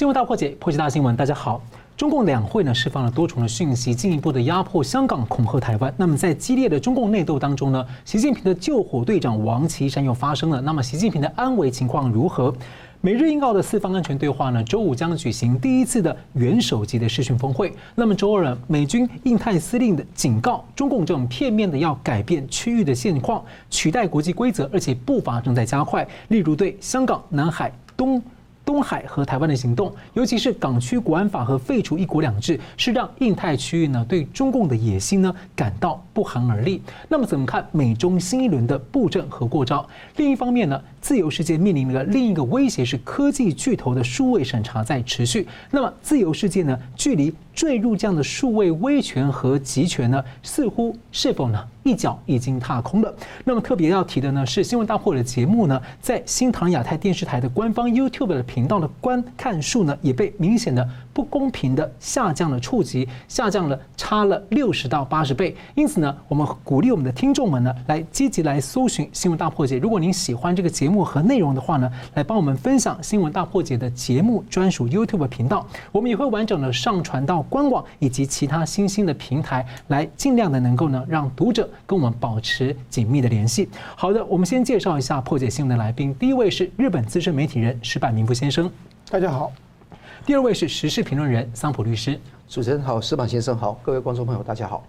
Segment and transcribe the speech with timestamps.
[0.00, 1.14] 新闻大破解，破解大新闻。
[1.14, 1.60] 大家好，
[1.94, 5.92] 中共两会呢释放了多重的讯息，进一步的压迫香港，恐吓台湾。
[5.98, 10.58] 那么在激烈的中共内斗当中呢，习近平的救火队长王岐山又发声了。
[10.62, 12.50] 那么习近平的安危情况如何？
[13.02, 17.70] 美日印澳的四方安全对话呢，周五将举行第一次的元首级的视讯峰会。
[17.94, 26.08] 那么周二呢，美军印太司令的警告，中共这种片面的要改变区域的现况，取代国际规则，而且步伐正在加快。
[26.28, 28.22] 例如对香港、南海、东。
[28.70, 36.80] 东海和台湾的行动，尤其是港区国安法和废除一国两制，是让印太区域呢对中共的野心呢感到不寒而栗。
[37.08, 39.84] 那么怎么看美中新一轮的布阵和过招？
[40.18, 45.48] 另一方面呢，自由世界面临的另一个威胁是科技巨头的数位审查在持续。
[45.72, 51.60] 那么自由世界呢，距离坠入这样的数位威权和集权呢，似乎是否呢？
[51.90, 53.12] 一脚已经踏空了。
[53.44, 65.56] 那么特别要提的呢是，新闻大破解的节目呢，在新唐亚太电视台的官方 YouTube 的频道的观看数呢，也被明显的不公平的下降了触及，下降了差了六十到八十倍。
[65.74, 69.78] 因此呢，我们鼓励我们的听众们呢，来积极来搜寻新闻大破解。
[69.78, 75.66] 如果您喜欢这个节目和内容的话呢，来帮我们分享新闻大破解的节目专属 YouTube 频道。
[75.90, 81.68] 我们也会完整的上传到官网以及其他新兴的平台，来尽量的能够呢，让读者。
[81.86, 83.68] 跟我们保持紧密的联系。
[83.96, 86.14] 好的，我们先介绍一下破解新闻的来宾。
[86.14, 88.70] 第一位是日本资深媒体人石板明夫先生，
[89.10, 89.52] 大家好。
[90.26, 94.84] 第二位是时事评论人桑普律师，主持人好，石板先生好，各位观众朋友大家好。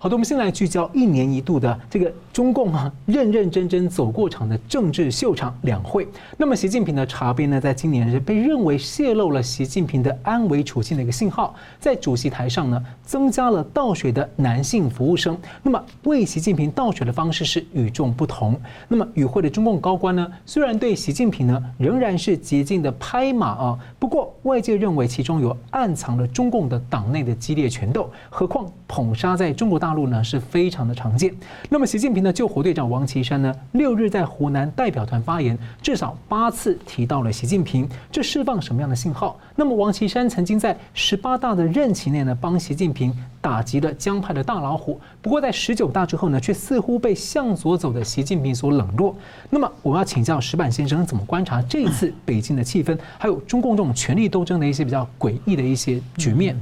[0.00, 6.06] 好的，我们先来聚焦一年一度的这个中共啊认认真真走过场的政治秀场两会。
[6.36, 15.36] 那么习近平的茶杯呢，在今年是被认为泄露了习近平的安危处境的一个信号，在主席台上呢增加了倒水的男性服务生。
[15.64, 18.56] 那么为习近平倒水的方式是与众不同。
[18.86, 28.08] 那么与会的中共高官呢，虽然对习近平呢仍然是竭尽的拍马啊，不过外界认为其中有暗藏了中共的党内的激烈权斗。
[28.30, 29.87] 何况捧杀在中国大。
[29.88, 31.32] 大陆呢是非常的常见。
[31.70, 39.40] 那么，习近平的救火队长王岐山呢，六日在湖南代表团发言，至少八次提到了习近平，这释放什么样的信号？
[39.56, 43.10] 那么，王岐山曾经在十八大的任期内呢，帮习近平
[43.40, 45.00] 打击了江派的大老虎。
[45.22, 49.16] 不过，在十九大之后呢，却似乎被向左走的习近平所冷落。
[49.48, 56.54] 那么，我们要请教石板先生，怎么观察这一次北京的气氛，还有中共这种权力斗争的一些比较诡异的一些局面？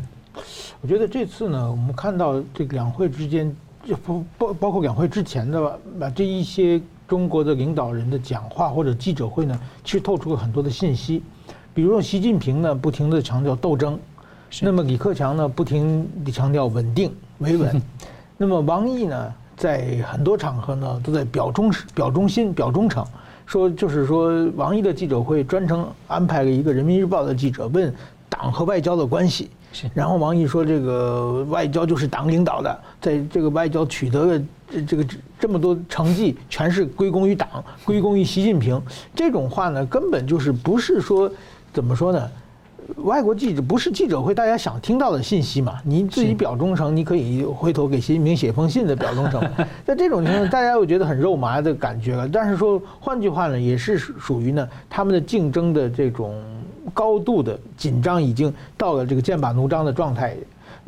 [0.80, 3.54] 我觉得这次呢，我们看到这个两会之间，
[3.84, 11.22] 就包包包括两会之前的吧这一些中国的领导人的讲话或者记者会呢，其实透出了很多的信息。
[11.74, 13.96] 比如说习近平呢，不停地强调斗争；
[14.62, 17.70] 那么李克强呢，不停地强调稳定维稳；
[18.36, 23.04] 那么王毅呢，在很多场合呢，都在表忠表忠心、表忠诚，
[23.44, 27.92] 说就是说王毅的记者会专程安排了一个人民日报的记者问
[28.28, 29.50] 党和外交的关系。
[29.94, 35.06] 然后王毅说：“这个外交就是党领导的，在这个外交取得的这这个
[35.38, 37.48] 这么多成绩，全是归功于党，
[37.84, 38.80] 归功于习近平。
[39.14, 41.30] 这种话呢，根本就是不是说
[41.72, 42.30] 怎么说呢？
[42.98, 45.80] 外国记者不是记者会，大家想听到的信息嘛？
[45.84, 49.42] 你自己表忠诚，你可以回头给习近平写封信的表忠诚。
[49.84, 52.28] 在这种情况，大家又觉得很肉麻的感觉了。
[52.28, 56.34] 但是说换句话呢，也是属于呢他们的竞争的这种。”
[56.92, 60.36] 高度的紧张已经到了这个剑拔弩张的状态。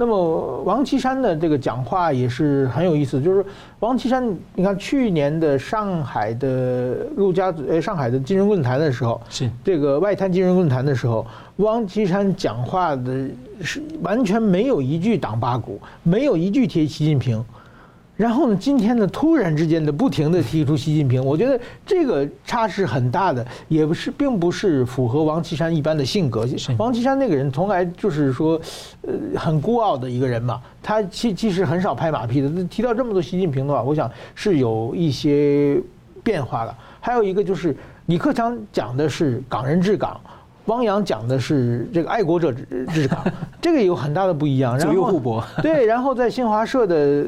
[0.01, 3.45] 那么王岐山的这个讲话也是很有意思，就是
[3.81, 11.27] 王岐山，你看去年的上海的陆家嘴，呃，上海的金融论坛的时候，是这个外滩金融论坛的时候，
[11.57, 13.29] 王岐山讲话的
[13.61, 17.45] 是完全没有一句党八股，没有一句提习近平。
[18.19, 26.45] 然后呢，今天呢，突然之间的不停的提出习近平， 我觉得这个差是很大的，也不是，并不是符合王岐山一般的性格。
[26.79, 28.61] 王岐山那个人从来就是说，
[29.03, 32.51] 呃，很孤傲的一个人嘛，他其其实很少拍马屁的。
[32.65, 35.81] 提到这么多习近平的话，我想是有一些
[36.25, 36.77] 变化了。
[36.99, 37.77] 还有一个就是
[38.07, 40.21] 李克强讲的是港人治港，
[40.65, 43.25] 汪洋讲的是这个爱国者治治港，
[43.63, 44.77] 这个有很大的不一样。
[44.77, 45.41] 左右互搏。
[45.63, 47.25] 对，然后在新华社的。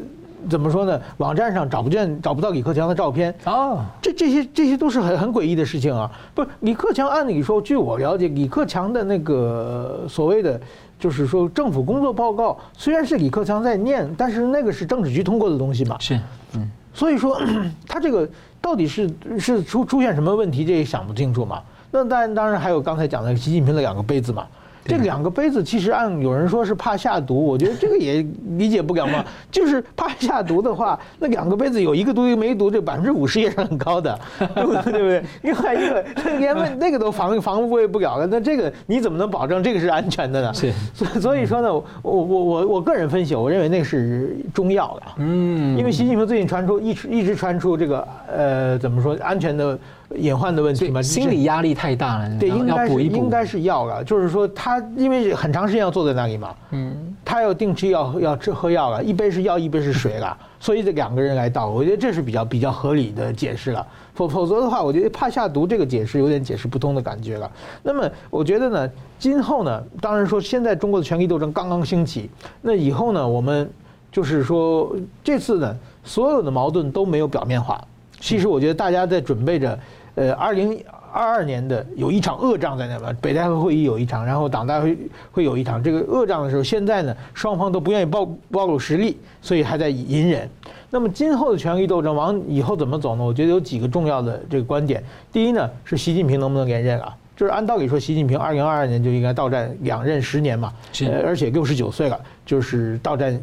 [0.49, 1.01] 怎么说呢？
[1.19, 3.85] 网站上找不见、找不到李克强的照片啊！
[4.01, 6.11] 这这些这些都是很很诡异的事情啊！
[6.35, 10.61] 不是李克强，按理说，据我了解，李克强的那个所谓的，
[10.99, 15.97] 就是说政府工作报告，虽然是李克强在念，但是那个是政治局通过的东西嘛。
[15.99, 16.19] 是，
[16.55, 16.71] 嗯。
[16.93, 17.41] 所以说，
[17.87, 18.29] 他这个
[18.61, 21.63] 到底是是出出现什么问题，这也想不清楚嘛。
[21.91, 24.47] 那当然，当然还有刚才讲的习近平的两个杯子嘛。
[24.85, 29.25] 这两个杯子其实按有人说是怕下毒，我觉得这个也理解不了嘛。
[29.51, 34.83] 就是怕下毒的话，那两个杯子有一个毒一个没毒，这百分之五十也是很高的，对不对？
[34.83, 35.25] 不对？
[35.43, 36.05] 另外一个
[36.39, 40.55] 连问 那个都防防护不了了，那这个你怎么能保证这个是安全的呢？
[40.55, 40.73] 是。
[41.21, 45.03] 所以说呢，我我我我个人分析，我认为那是中药了。
[45.19, 45.77] 嗯。
[45.79, 49.79] 因为习近平最近传出一直一直传出这个呃怎么说安全的。
[50.17, 52.39] 隐患的问题嘛，心理压力太大了。
[52.39, 63.87] 对，应该是补一补应该是要了，就是说他因为很长时间要坐在那里嘛，嗯，他要定期要要吃喝药了，一杯是药，一杯是水了，所以这两个人来倒，我觉得这是比较比较合理的解释了。
[64.13, 67.51] 否否则的话，我觉得怕下毒这个解释有点解释不通的感觉了。
[67.83, 72.29] 那么我觉得呢，今后呢，当然说现在中国的权力斗争刚刚兴起，
[72.61, 73.71] 那以后呢，我们
[74.11, 74.93] 就是说
[75.23, 77.81] 这次呢，所有的矛盾都没有表面化。
[78.19, 79.79] 其实我觉得大家在准备着。
[80.21, 80.79] 呃，二零
[81.11, 84.95] 二二年的有一场恶仗在那边，北戴河会议有一场，然后党大会
[85.33, 85.83] 会有一场。
[85.83, 90.47] 这个恶仗的时候，现在呢，双方都不愿意暴暴露实力，所以还在隐忍。
[90.91, 93.25] 那么今后的权力斗争往以后怎么走呢？
[93.25, 95.03] 我觉得有几个重要的这个观点。
[95.33, 97.17] 第一呢，是习近平能不能连任啊？
[97.41, 100.71] 就是按道理说，习近平二零二二年就应该到站两任十年嘛，
[101.07, 103.41] 呃，而且六十九岁了，就是到站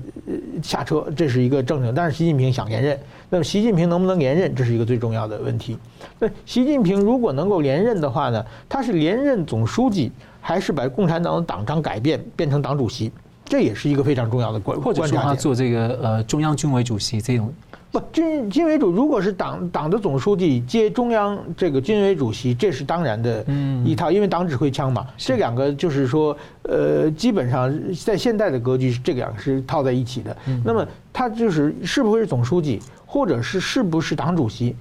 [0.61, 1.91] 下车，这是一个正常。
[1.91, 2.95] 但是习近平想连任，
[3.27, 5.79] 那么习近平能不能连任，这是一个最重要的问题。
[6.19, 13.11] 那习近平如果能够连任的话呢，他是连任总书记，还是把共产党的党章改变变成党主席？
[13.47, 17.51] 这也是一个非常重要的关，或者说他做这个呃中央军委主席这种。
[17.89, 23.45] 不，军军委主如果是党党的总书记接中央这个军委主席，这是当然的
[23.85, 25.07] 一套，因为党指挥枪嘛。
[25.15, 30.35] 这两个就是说，呃，基本上在现代的格局，这两个是套在一起的。
[30.65, 34.75] 那么他就是是不是总书记，或者是是不是党主席？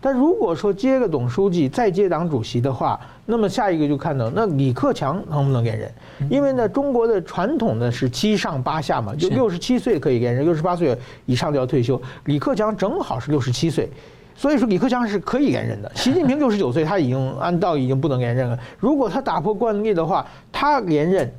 [0.00, 5.92] 但如果说接个总书记再接党主席的话，那么下一个就看到那李克强能不能连任？
[6.30, 12.00] 因为呢，中国的传统呢是七上八下嘛，就六十七岁可以连任，六十八岁以上就要退休。
[12.24, 13.90] 李克强正好是六十七岁，
[14.34, 15.92] 所以说李克强是可以连任的。
[15.94, 18.58] 习近平六十九岁，他已经按道理已经不能连任了。
[18.78, 21.30] 如果他打破惯例的话，他连任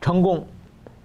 [0.00, 0.44] 成功。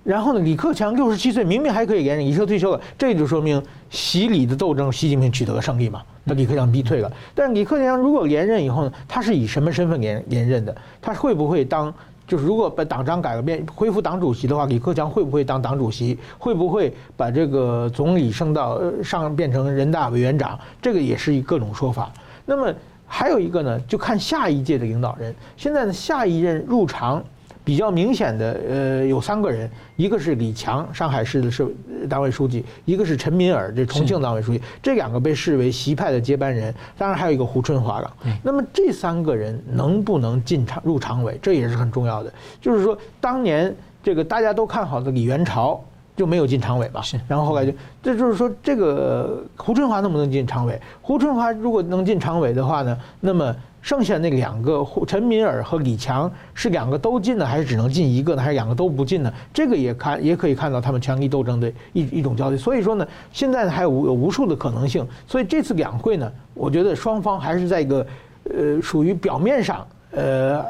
[0.03, 7.11] 然后呢，李克强六十七岁，明明还可以连任，已经退休了，这就说明习李的斗争，习近平取得了胜利嘛，把李克强逼退了。
[7.33, 10.75] 但李克强如果连任以后呢，他是以什么身份连连任的？
[11.01, 11.93] 他会不会当？
[12.25, 16.17] 就是如果把党章改了变，恢复党主席的话，李克强会不会当党主席？
[16.37, 20.57] 会不会把这个总理升到上变成人大委员长？
[20.81, 22.11] 这个也是各种说法。
[22.45, 22.73] 那么
[23.05, 25.35] 还有一个呢，就看下一届的领导人。
[25.57, 27.23] 现在呢，下一任入常。
[27.63, 31.65] 比较明显的，呃，有三个人，一个是李强，上海市的市
[32.10, 34.62] 党委书记；一个是陈敏尔，这重庆党委书记。
[34.81, 36.74] 这两个被视为习派的接班人。
[36.98, 38.13] 当然还有一个胡春华了。
[38.44, 42.33] 那么这三个人能不能进常入常委，这也是很重要的。
[42.60, 43.74] 就是说，当年
[44.04, 45.81] 这个大家都看好的李元朝
[46.18, 47.01] 就没有进常委吧？
[47.01, 47.18] 是。
[47.30, 47.71] 然后后来就，
[48.01, 50.77] 这就是说，这个胡春华能不能进常委？
[51.01, 53.56] 胡春华如果能进常委的话呢，那么。
[53.83, 58.41] 剩下那两个陈敏尔和李强是两个都进呢，还是只能进一个呢？
[58.41, 59.31] 还是两个都不进呢？
[59.53, 62.56] 这个也看也可以看到他们权力斗争的一一种焦虑。
[62.56, 65.06] 所以说呢，现在还有有无数的可能性。
[65.27, 68.07] 所以这次两会呢，我觉得双方还是在一个
[68.45, 70.63] 呃属于表面上呃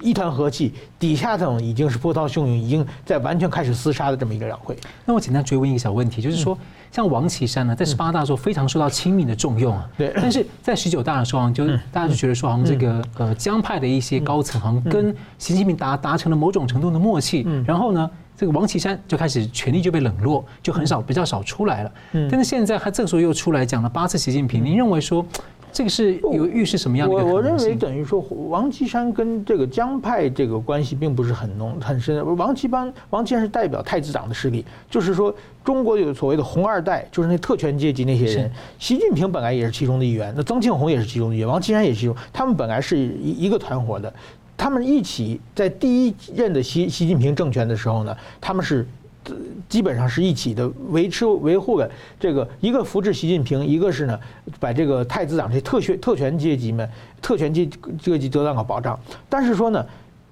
[0.00, 4.76] 一团和气，底下这种已经是波涛汹涌，已经在完全开始厮杀的这么一个两会。
[5.04, 6.54] 那我简单追问一个小问题，就是说。
[6.54, 9.90] 嗯像王岐山呢，在十八大的时候非常受到亲民的重用啊。
[9.98, 10.12] 对。
[10.14, 17.44] 但是在十九大的时候，就大家就觉得说，好像这个呃江派的一些高层，好像跟习近平达达成了某种程度的默契。
[17.66, 21.92] 然后呢，这个王岐山就开始权力就被冷落，就很少比较少出来了。
[22.30, 25.26] 但是现在他这个时候又出来讲了八次习近平，您认为说？
[25.74, 27.14] 这个是有预示什么样的？
[27.16, 32.24] 我我认为等于说，王岐山跟这个江派这个关系并不是很浓很深。
[32.36, 38.48] 王岐班王岐山是代表太子党的势力，就是说中国有所谓的红二代，就是那特权阶级那些人。
[38.78, 42.14] 习近平本来也是其中的一员，那曾庆红也是其中的一员，王岐山也是其中。
[42.32, 44.14] 他们本来是一一个团伙的，
[44.56, 48.86] 他们一起在第一任的习习近平政权的时候呢，他们是。
[49.68, 54.18] 基本上是一起的维持维护的这个一个扶持习近平，一个是呢
[54.60, 56.88] 把这个太子党这些特权特权阶级们
[57.22, 57.68] 特权阶
[58.00, 58.98] 阶级得到了保障。
[59.28, 59.84] 但是说呢，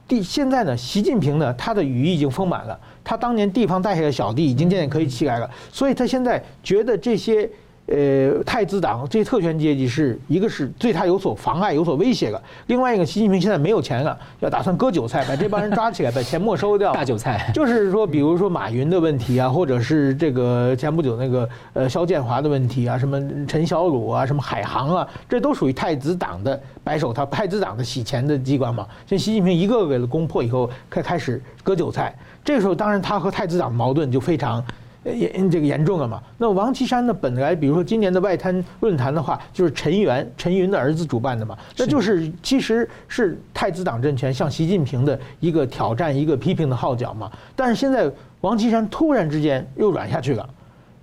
[0.06, 7.49] 第现在呢，习近平呢他的羽翼已经丰满了，他当年地方带下的小弟已经渐渐可以起来了，所以他现在觉得这些
[7.94, 16.90] 呃，太子党这些特权阶级是一个是对他有所妨碍、有所威胁的；另外一个，习近平现在没有钱了，要打算割韭菜，把这帮人抓起来，把钱没收掉。
[16.96, 28.87] 大韭菜就是说，比如说马云的问题啊，或者是这个前不久那个呃肖建华的问题啊，什么陈小鲁啊，什么海航啊，这都属于太子党的白手套，太子党的洗钱的机关嘛。
[29.06, 34.64] 像习近平一个个的攻破以后，开开始割韭菜，这个时候当然他和太子党矛盾就非常。
[35.04, 36.23] 严这个严重了嘛？
[36.38, 37.12] 那王岐山呢？
[37.12, 47.30] 本来比如说今年的外滩论坛的话，就是陈元陈云的儿子主办的嘛，那就是其实是太子党政权向习近平的一个挑战、一个批评的号角嘛。
[47.56, 48.09] 但是现在
[48.42, 50.49] 王岐山突然之间又软下去了，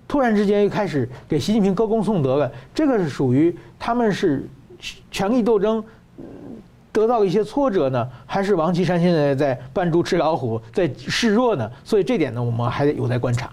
[0.08, 2.50] 突然之间又开始给习近平歌功颂德了。
[2.74, 4.48] 这个是属于他们是
[5.12, 5.84] 权力斗争
[6.94, 11.70] 得到一些挫折呢，还是王岐山现在在扮猪吃老虎，在示弱呢？
[11.84, 13.50] 所以这点呢，我们还有待观察。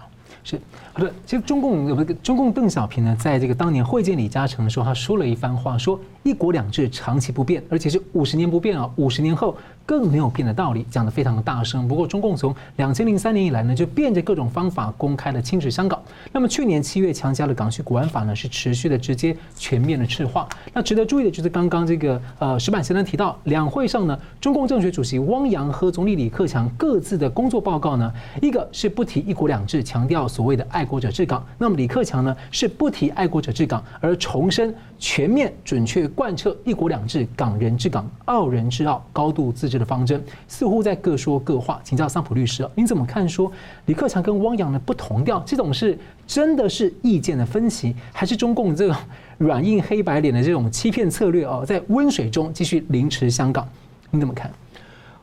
[0.49, 0.61] 是
[0.93, 9.57] 好的，其实中共有个中共邓小平呢，在这个当年会见李嘉诚的时候，他说了一番话，说一国两制长期不变，而且是五十年不变啊，五十年后。
[9.87, 11.87] 更没有变的道理，讲得非常的大声。
[11.87, 16.03] 不过，中共从两千零三年以来呢，就变着各种方法公开的侵蚀香港。
[16.33, 20.49] 那么，去年七月强加的港区国安法呢，是持续的直接全面的赤化。
[20.75, 28.13] 那值得注意的就是刚刚这个呃石板先生提到，两会上呢，中共政协主席汪洋和总理李克强各自的工作报告呢，
[28.43, 31.47] 一个是不提一国两制，强调所谓的爱国者治港。
[31.59, 39.77] 那么李克强呢，是不提爱国者治港，而重申全面准确贯彻一国两制，港人治港，澳人治澳，高度自治。
[39.77, 43.29] 的方针似乎在各说各话，请教桑普律师啊，你怎么看？
[43.29, 43.53] 说
[43.85, 48.97] 李克强跟汪洋的不同调，这种是真的是意见的分歧，还是中共这种
[49.37, 51.63] 软硬黑白脸的这种欺骗策略哦？
[51.67, 53.69] 在温水中继续凌迟香港，
[54.11, 54.51] 你怎么看？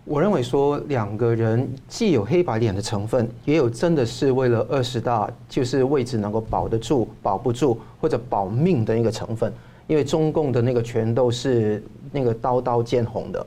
[0.06, 9.52] 我认为说两个人既有黑白脸的成分，也有真的是为了二十大就是位置能够保得住、保不住或者保命的一个成分，
[9.88, 11.82] 因为中共的那个拳头是
[12.12, 13.46] 那个刀刀见红的。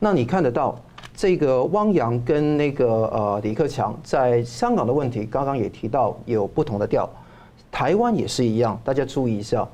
[0.00, 0.76] 那你看得到
[1.14, 7.08] 这个汪洋跟那个呃李克强在香港的问题，刚刚也提到有不同的调，
[7.70, 9.66] 台湾也是一样，大家注意一下。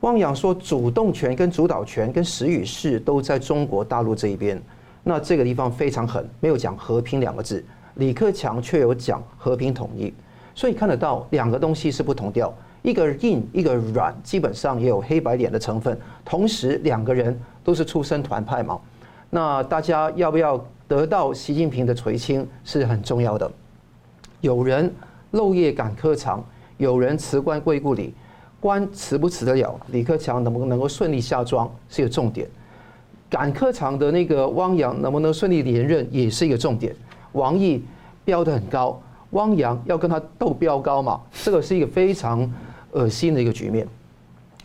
[0.00, 4.60] 汪洋说主动权跟主导权跟时与势都在中国大陆这一边，
[5.08, 7.64] 那这个地方非常狠，没有讲和平两个字。
[7.94, 10.12] 李克强却有讲和平统一，
[10.52, 18.80] 所以看得到两个东西是不同调，一个硬一个软，基本上也有黑白脸的成分，同时两个人都是出身团派嘛。
[19.30, 23.48] 那大家要不要得到习近平的垂青是很重要的。
[24.40, 24.92] 有人
[25.30, 26.44] 漏夜赶科场，
[26.78, 28.12] 有人辞官归故里，
[28.58, 29.78] 官辞不辞得了？
[29.92, 32.48] 李克强能不能够顺利下庄是一个重点。
[33.28, 36.94] 赶科场的那个汪洋能不能顺利连任也是一个重点。
[37.32, 37.82] 王毅
[38.24, 41.20] 飙得很高，汪洋要跟他斗飙高嘛？
[41.42, 42.50] 这个是一个非常
[42.92, 43.86] 恶心的一个局面。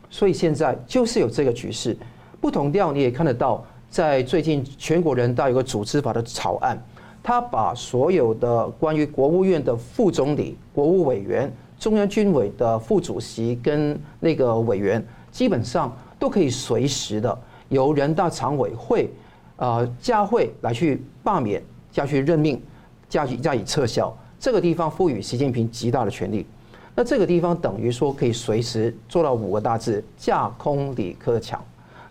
[0.10, 1.98] 所以现在就是有这个局势，
[2.40, 3.66] 不同调你也看得到。
[3.90, 6.82] 在最近全国人大有个组织法的草案，
[7.22, 17.38] 他把所有的关于国务院的副总理、国务委员、中央军委的副主席跟那个委员，基本上都可以随时的
[17.72, 19.10] 由人大常委会
[19.56, 21.60] 啊加会来去罢免、
[21.92, 22.62] 加去任命、
[23.10, 24.16] 加去加以撤销。
[24.40, 26.46] 这个地方赋予习近平极大的权力。
[26.94, 31.60] 那这个地方等于说可以随时做到五个大字：架空李克强。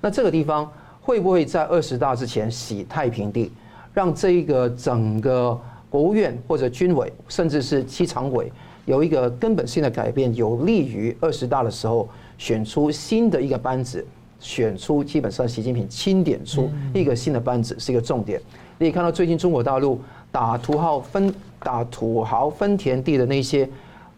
[0.00, 0.69] 那这个地方。
[1.02, 3.50] 会不会在二十大之前洗太平地，
[3.93, 8.52] 让这一个整个国务院或者军委，甚至是七常委
[8.85, 14.07] 有一个根本性的改变，有利于二十大的时候选出新的一个班子，
[14.41, 18.41] 选出基本上习近平钦点出一个新的班子是一个重点。
[18.79, 20.01] 你也看到最近中国大陆
[20.33, 21.33] 打土豪分
[21.63, 23.69] 打土豪分田地的那些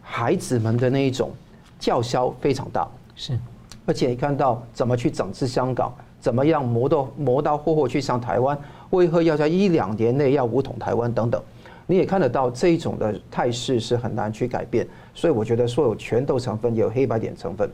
[0.01, 1.31] 孩子们的那一种
[1.77, 3.37] 叫嚣非常大，是，
[3.85, 5.93] 而且你看到怎么去整治香港。
[6.23, 8.57] 怎么样磨到磨刀霍霍去上台湾？
[8.91, 11.43] 为何要在一两年内要武统台湾等等？
[11.85, 17.69] 你也看得到这一种的态势是很难去改变，所以我觉得说有拳头成分，也有黑白点成分。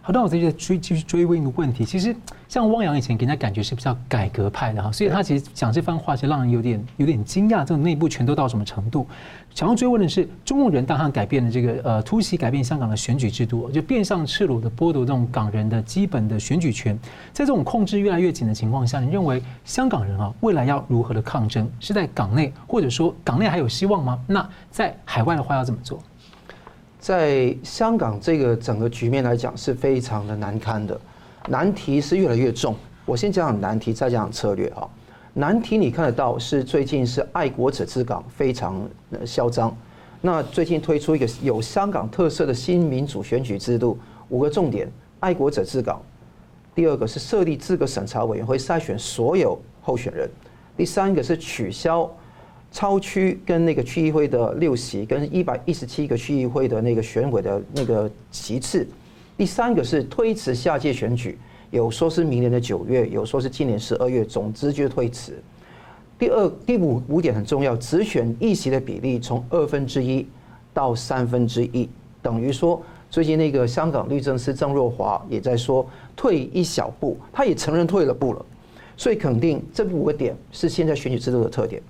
[0.00, 2.14] 好，那我再追继续追问一个问题，其实
[2.48, 9.06] 像汪洋以前给人家感觉是比较改革派的哈，所以他其实讲这番话其实让人有点有点惊讶，这种内部全都到什么程度？
[9.54, 16.98] 想要追问的是，中共人大他改变了这个呃突袭改变香港的选举制度，就变相赤裸的剥夺这种港人的基本的选举权，
[17.32, 21.68] 在这种控制越来越紧的情况下，你认为香港人啊未来要如何的抗争？
[21.80, 24.18] 是在港内，或者说港内还有希望吗？
[24.26, 26.00] 那在海外的话要怎么做？
[26.98, 31.00] 在香港这个整个局面来讲是非常的难堪的，
[31.48, 32.74] 难题是越来越重。
[33.06, 34.88] 我先讲讲难题，再讲讲策略哈。
[35.34, 38.82] 难题你看得到是最近是爱国者治港非常
[39.24, 39.74] 嚣张，
[40.20, 43.96] 那最近推出一个有香港特色的新民主选举制度，
[44.28, 44.90] 五个重点：
[45.20, 45.96] 爱国者治港；
[46.74, 50.26] 第二个是设立资格审查委员会筛选所有候选人；
[50.76, 52.10] 第三个是取消
[52.70, 58.84] 超区跟那个区议会的六席跟一百一十七个区议会的那个选委的那个席次；
[59.36, 61.38] 第三个是推迟下届选举，
[61.70, 65.42] 有说是明年的九月，有说是今年十二月，总之就推迟。
[66.18, 70.26] 第二、第五五点很重要，直选议席的比例从二分之一
[70.74, 71.88] 到三分之一，
[72.20, 78.44] 等于说，最近那个香港律政司郑若华也在说退一小步，他也承认退了步了，
[78.96, 81.80] 所以肯定这五个点是现在选举制度的特点。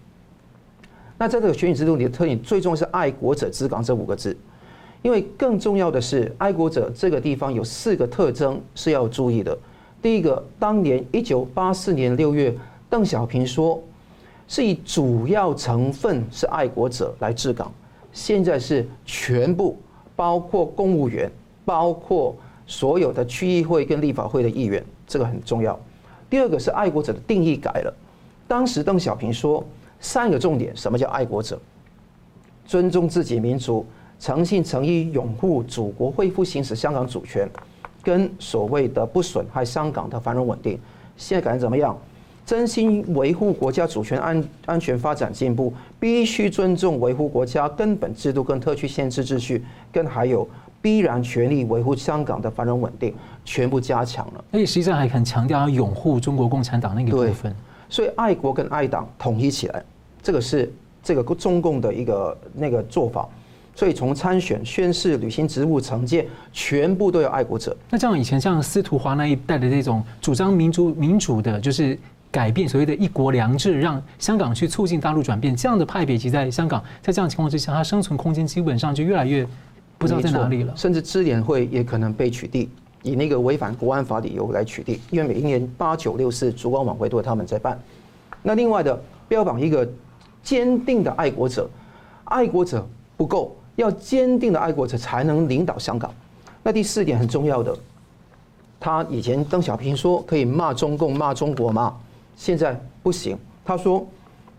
[1.18, 4.34] 那在这个选举制度里的特点，最重要是爱国者治港这五个字，
[5.02, 9.58] 因为更重要的是爱国者这个地方有四个特征是要注意的。
[10.00, 12.56] 第一个，当年一九八四年六月，
[12.88, 13.82] 邓小平说。
[14.50, 17.70] 是以主要成分是爱国者来治港，
[18.14, 19.76] 现在是全部
[20.16, 21.30] 包括公务员，
[21.66, 22.34] 包括
[22.66, 25.78] 所有的区议会跟立法会的议员，这个很重要。
[26.30, 27.94] 第二个是爱国者的定义改了，
[28.46, 29.62] 当时邓小平说
[30.00, 31.59] 三个重点，什么叫爱国者？
[32.67, 33.85] 尊重自己民族，
[34.21, 37.49] 诚信诚意拥护祖国恢复行使香港主权，
[38.02, 40.78] 跟所谓的不损害香港的繁荣稳定。
[41.17, 41.97] 现在感觉怎么样？
[42.45, 49.62] 真心维护国家主权安安全发展进步，必须尊重维护国家根本制度跟特区宪制秩序，
[49.93, 50.49] 跟还有
[50.81, 53.14] 必然全力维护香港的繁荣稳定，
[53.45, 54.45] 全部加强了。
[54.52, 57.55] 而且实际上还很强调要拥护中国共产党那个部分。
[57.88, 59.85] 所以爱国跟爱党统一起来，
[60.23, 63.28] 这个是这个中共的一个那个做法。
[63.75, 67.76] 所以从参选、宣誓、履行职务、惩戒，全部都有爱国者。
[67.90, 71.99] 那这样以前像司徒华那一代的这种主张民主民主的，就是。
[72.30, 79.49] 改变所谓的一国两制，让香港去促进大陆转变，这样的派别，其实在香港，在这样情况之下，它生存空间基本上就越来越
[79.97, 80.75] 不知道在哪里了。
[80.76, 82.68] 甚至支联会也可能被取缔，
[83.02, 87.81] 以那个违反国安法理由来取缔，因为每一年八九六四烛光晚会都是他们在办。
[88.43, 89.88] 那另外的标榜一个
[90.43, 91.69] 坚定的爱国者，
[92.25, 92.87] 爱国者
[93.17, 96.12] 不够，要坚定的爱国者才能领导香港。
[96.62, 97.76] 那第四点很重要的，
[98.81, 101.97] 他以前邓小平说可以骂中共、骂中国吗？
[102.37, 104.07] 现在不行，他说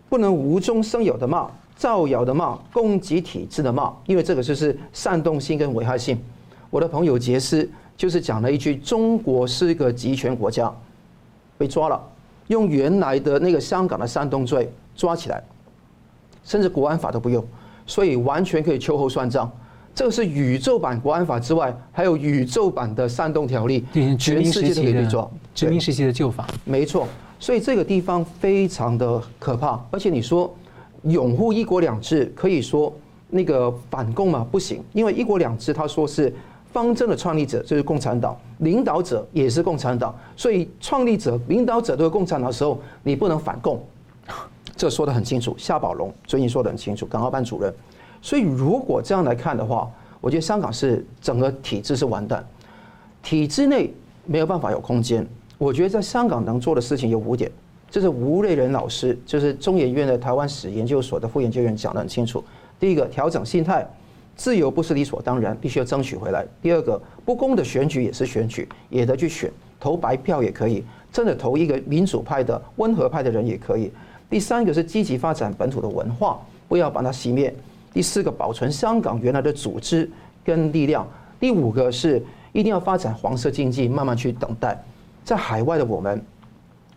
[0.08, 6.20] 不能无中生有的骂、造谣的骂、攻击体制的骂，因为这个就是煽动性跟危害性。
[6.70, 10.74] 我的朋友杰斯就是讲了一句：“中国是一个集权国家，
[11.58, 12.02] 被抓了，
[12.48, 15.44] 用原来的那个香港的煽动罪抓起来，
[16.46, 17.46] 甚至国安法都不用，
[17.86, 19.52] 所以完全可以秋后算账。
[19.94, 23.84] 这个是宇宙版国安法之外，还有宇宙版的煽动条例，
[24.18, 25.30] 全世界都可以被抓。
[25.54, 27.06] 殖民时期的旧法，没错。”
[27.38, 30.54] 所以这个地方非常的可怕，而且你说
[31.04, 32.94] 拥护一国两制，可以说
[33.30, 34.48] 那个反共嘛？
[34.50, 36.34] 不行，因为一国两制他说是
[36.72, 43.82] 方针的创立者就是共产党，领导者也是共产党，所以创立者、领导者都是共产党的时候，你不能反共，
[44.76, 45.56] 这说得很清楚。
[45.58, 47.74] 夏宝龙最近说得很清楚，港澳办主任。
[48.22, 49.90] 所以如果这样来看的话，
[50.22, 52.46] 我觉得香港是整个体制是完蛋，
[53.24, 53.94] 体制内
[54.26, 55.26] 没有办法有空间。
[55.58, 57.52] 我觉得在香港能做的事情有五点，
[57.90, 62.44] 这是吴瑞仁老师，就是中研院的台湾史研究所的副研究员讲得很清楚。
[62.80, 63.86] 第一个，调整心态，
[64.40, 66.48] 自由不是理所当然，必须要争取回来。
[66.62, 73.92] 第二个，不公的选举也是选举，也得去选，投白票也可以，真的投一个民主派的、温和派的人也可以。
[74.30, 77.54] 第三个是积极发展本土的文化，不要把它熄灭。
[77.94, 80.10] 第四个，保存香港原来的组织
[80.46, 81.06] 跟力量。
[81.38, 82.24] 第五个是
[82.54, 84.82] 一定要发展黄色经济，慢慢去等待。
[85.26, 86.24] 在海外的我们，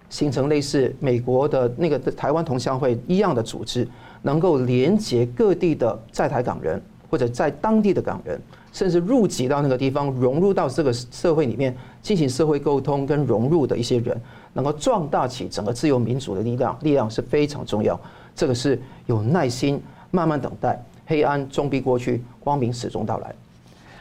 [0.09, 3.89] 形成类似美国的那个台湾同乡会一样的组织，
[4.23, 6.81] 能够连接各地的在台港人
[7.13, 8.41] 或者在当地的港人，
[8.73, 14.19] 甚至入籍到那个地方，融入到这个社会里面，进行社会沟通跟融入的一些人，
[14.55, 18.01] 能够壮大起整个自由民主的力量，力量是非常重要。
[18.35, 19.79] 这个是有耐心，
[20.11, 23.27] 慢慢等待，黑暗终必过去，光明始终到来。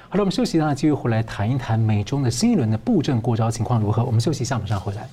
[0.07, 4.05] 好了，我们休息一下，继续回来谈一谈美中的新一轮的布阵过招情况如何？
[4.05, 5.09] 我们休息一下，马上回来。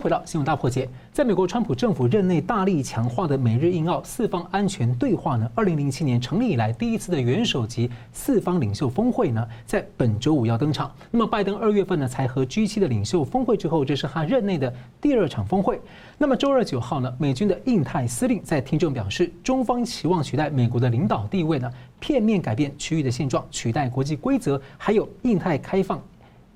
[0.00, 0.88] 回到新闻大破解。
[1.12, 10.90] 在美国川普政府任内大力强化的美日印澳四方安全对话呢，二零零七年成立以来第一次的元首级四方领袖峰会呢，在本周五要登场。
[11.10, 15.80] 那么拜登二月份呢才和 G7 的领袖峰会之后，这是他任内的第二场峰会。
[16.16, 26.00] 那么周二九号呢，美军的印太司令在听证表示，中方期望取代美国的领导地位呢，片面改变区域的现状，取代国际规则，还有印太开放。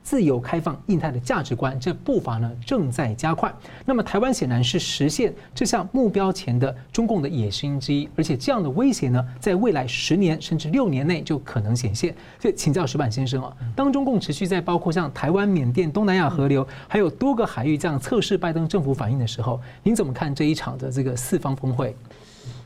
[0.02, 3.52] 自由开放印太的价值观，这步伐呢正在加快。
[3.84, 12.14] 那么台湾显然是实现这项目标前的中共的野心之一，而且这样的威胁呢，在未来十年甚至六年内就可能显现。
[12.40, 21.94] 所以请教石板先生啊，当中共持续在包括像台湾、缅甸、东南亚河流，还有多个海域这样测试拜登政府反应的时候，您怎么看这一场的这个四方峰会？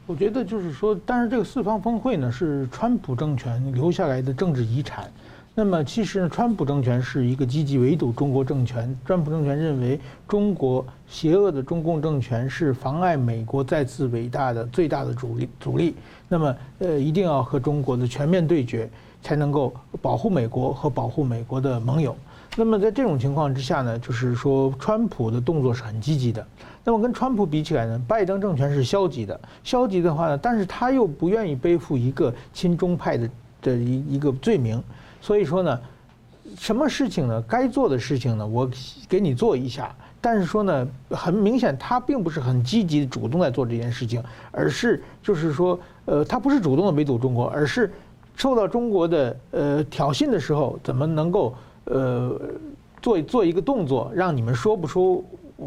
[0.07, 5.11] 我觉得就是说，当然这个四方峰会呢是川普政权留下来的政治遗产。
[5.59, 8.95] 那么其实呢，川普政权是一个积极围堵中国政权。
[9.07, 15.95] 川普政权认为，中国邪恶的中共政权是妨碍美国再次伟大的最大的阻力阻力。
[16.29, 18.87] 那么，呃，一定要和中国的全面对决，
[19.23, 22.15] 才能够保护美国和保护美国的盟友。
[22.55, 26.47] 那么在这种情况之下呢，就是说，川普的动作是很积极的。
[26.85, 29.41] 那么跟川普比起来呢，拜登政权是消极的。
[29.65, 33.31] 消极的话呢，但是他又不愿意背负一个亲中派的
[33.63, 34.85] 的一一个罪名。
[35.27, 35.81] 所以说呢，
[36.57, 37.43] 什么事情呢？
[37.49, 38.71] 该做的事情呢，我
[39.09, 39.93] 给你做一下。
[40.21, 47.93] 但是说呢，很明显他并不是很积极主动在做这件事情，而是就是说，呃，他不是主动的围堵中国，而是
[48.37, 51.53] 受到中国的呃挑衅的时候，怎么能够
[51.87, 52.41] 呃
[53.03, 55.25] 做做一个动作，让你们说不出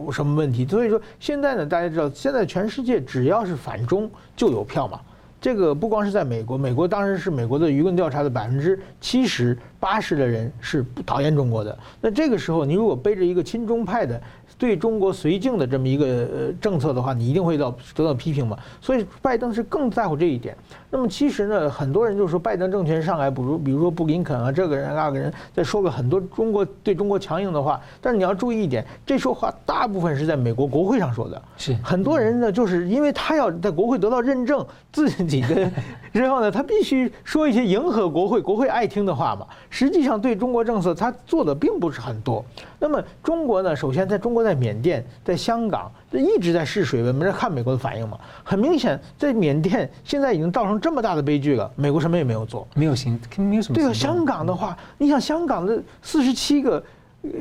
[0.10, 0.66] 什么问题？
[0.66, 5.02] 所以说现在呢，大家知道，现在全世界只要是反中就有票嘛。
[5.42, 11.78] 这个不光是在美国，美国当时是美国的舆论调查的百分之七十八十的人是不讨厌中国的。
[12.02, 14.22] 那这个时候，你如果背着一个亲中派的，
[14.58, 18.58] 对中国绥靖的这么一个呃政策的话，你一定会到得到批评嘛。
[18.82, 20.56] 所以拜登是更在乎这一点。
[20.90, 27.80] 那么其实呢，很多人就说拜登政权上来，不如比如说布林肯啊，这个人那个人在说个很多中国对中国强硬的话。
[28.02, 31.42] 但是你要注意一点，这说话大部分是在美国国会上说的。
[31.56, 35.72] 是很多人呢，就是因为他要在国会得到认证，自己的
[36.12, 39.48] 之后呢，他必须说一些迎合国会、国会爱听的话嘛。
[39.70, 42.44] 实际上对中国政策他做的并不是很多。
[42.80, 48.18] 那么中国呢，首先在中国在缅甸、在香港，这一直在试水温，没人看美国的反应嘛。
[48.44, 53.76] 很明显，在缅甸现在已经造成这么大的悲剧了，美国什么也没有做，没有行，没有什么。
[53.76, 56.84] 这个香港的话，你想香港的四十七个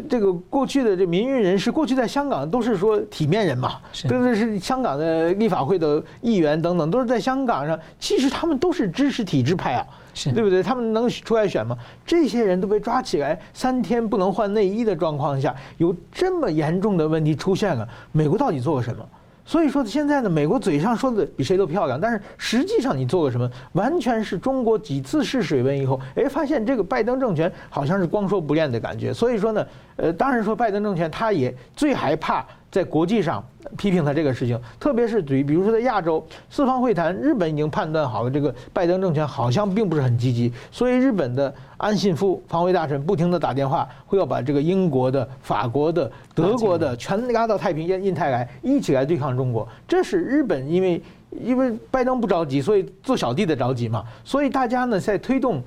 [0.09, 3.77] 这个过去的这民运人士，过去在香港都是说体面人嘛，
[4.09, 9.87] 都是是香港的立法会的议员等等，都是在香港上，其实他们都是支持体制派啊。
[10.35, 10.62] 对不对？
[10.62, 11.76] 他们能出来选吗？
[12.04, 19.04] 这些人都被抓起来，三天不能换内衣的状况下，有这么严重的问题出现了，美国到底做了什么？
[19.44, 23.50] 所以说现在呢，美国嘴上说的比谁都漂亮，但是实际上你做了什么？
[23.72, 29.12] 完全是中国几次试水温以后，哎，发现这个拜登政权好像是光说不练的感觉。
[29.14, 32.44] 所以说呢，呃，当然说拜登政权他也最害怕。
[32.70, 33.42] 在国际上
[33.76, 49.66] 批评他这个事情，特别是对于比如说在亚洲四方会谈，日本已经判断好了，这个拜登政权好像并不是很积极，所以日本的安信夫防卫大臣不停地打电话，会要把这个英国的、法国的、德国的全拉到太平洋、印太来，一起来对抗中国。
[49.87, 55.62] 这是日本因为因为拜登不着急，所以做小弟的着急嘛，所以大家呢在推动，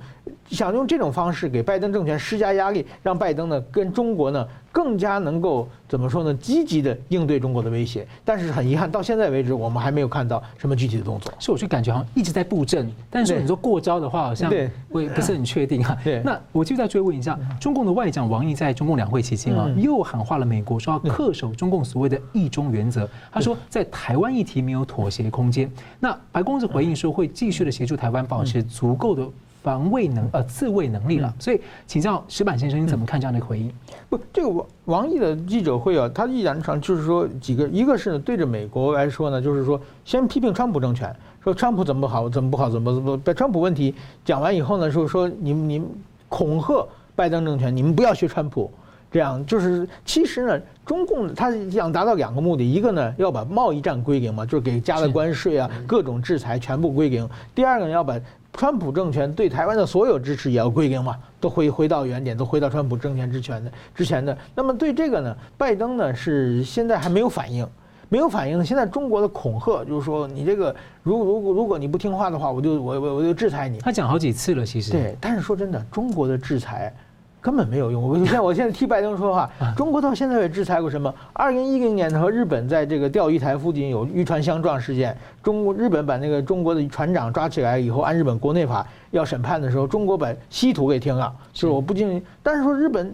[0.48, 4.46] 想用这种方式给拜登政权施加压力，让拜登呢跟中国呢。
[4.72, 6.34] 更加能够怎么说呢？
[6.34, 11.30] 积极的应对中国的威胁，但是很遗憾，到现在为止，我们还没有看到什么具体的动作。
[11.38, 14.50] 所以，我就感觉好像一直在布阵，但是你说过招的话，好像
[14.88, 15.96] 我也不是很确定啊。
[16.02, 23.06] 对，那我就再追问一下，中共的外长王毅在中共两会期间啊，又喊话了美国，说要恪守中共所谓的“一中”原则。
[23.30, 25.70] 他说，在台湾议题没有妥协空间。
[26.00, 29.28] 那白宫是回应说，会继续的协助台湾保持足够的。
[29.62, 33.72] 防卫能呃自卫能力了，所以请教石板先生，你怎么看这样的回应？
[34.10, 43.94] 不，这个王王毅的记者会啊，他毅然上就是说几个，一个是呢对着美国来说呢，就是说先批评川普政权，说川普怎么不好，怎么不好，怎么怎么把川普问题
[44.24, 45.88] 讲完以后呢，说说你们你们
[46.28, 48.68] 恐吓拜登政权，你们不要学川普，
[49.12, 58.18] 这样就是其实呢，中共他想达到两个目的，一个呢要把贸易战归零嘛，就是给加了关税啊，各种制裁全部归零；第二个呢要把。
[58.54, 64.36] 川普政权对台湾的所有支持也要归零嘛，都回回到原点，都回到川普政权之前的之前的。
[64.54, 67.66] 那么对这个呢，拜登呢是现在还没有反应，
[68.08, 68.64] 没有反应呢。
[68.64, 73.78] 现在中国的恐吓就是说，你这个如如果如果你不听话的话，我就我我我就制裁你。
[73.78, 74.92] 他讲好几次了，其实。
[74.92, 76.94] 对，但是说真的，中国的制裁
[77.42, 78.00] 根本没有用。
[78.00, 81.12] 我现在我现在替拜登说话，中国到现在也制裁过什么？
[81.32, 92.22] 二零一零年和日本在这个钓鱼台附近有渔船相撞事件，中国日本把那个中国的船长抓起来以后，按日本国内法要审判的时候，中国把稀土给停了，就是我不进。
[92.44, 93.12] 但是说日本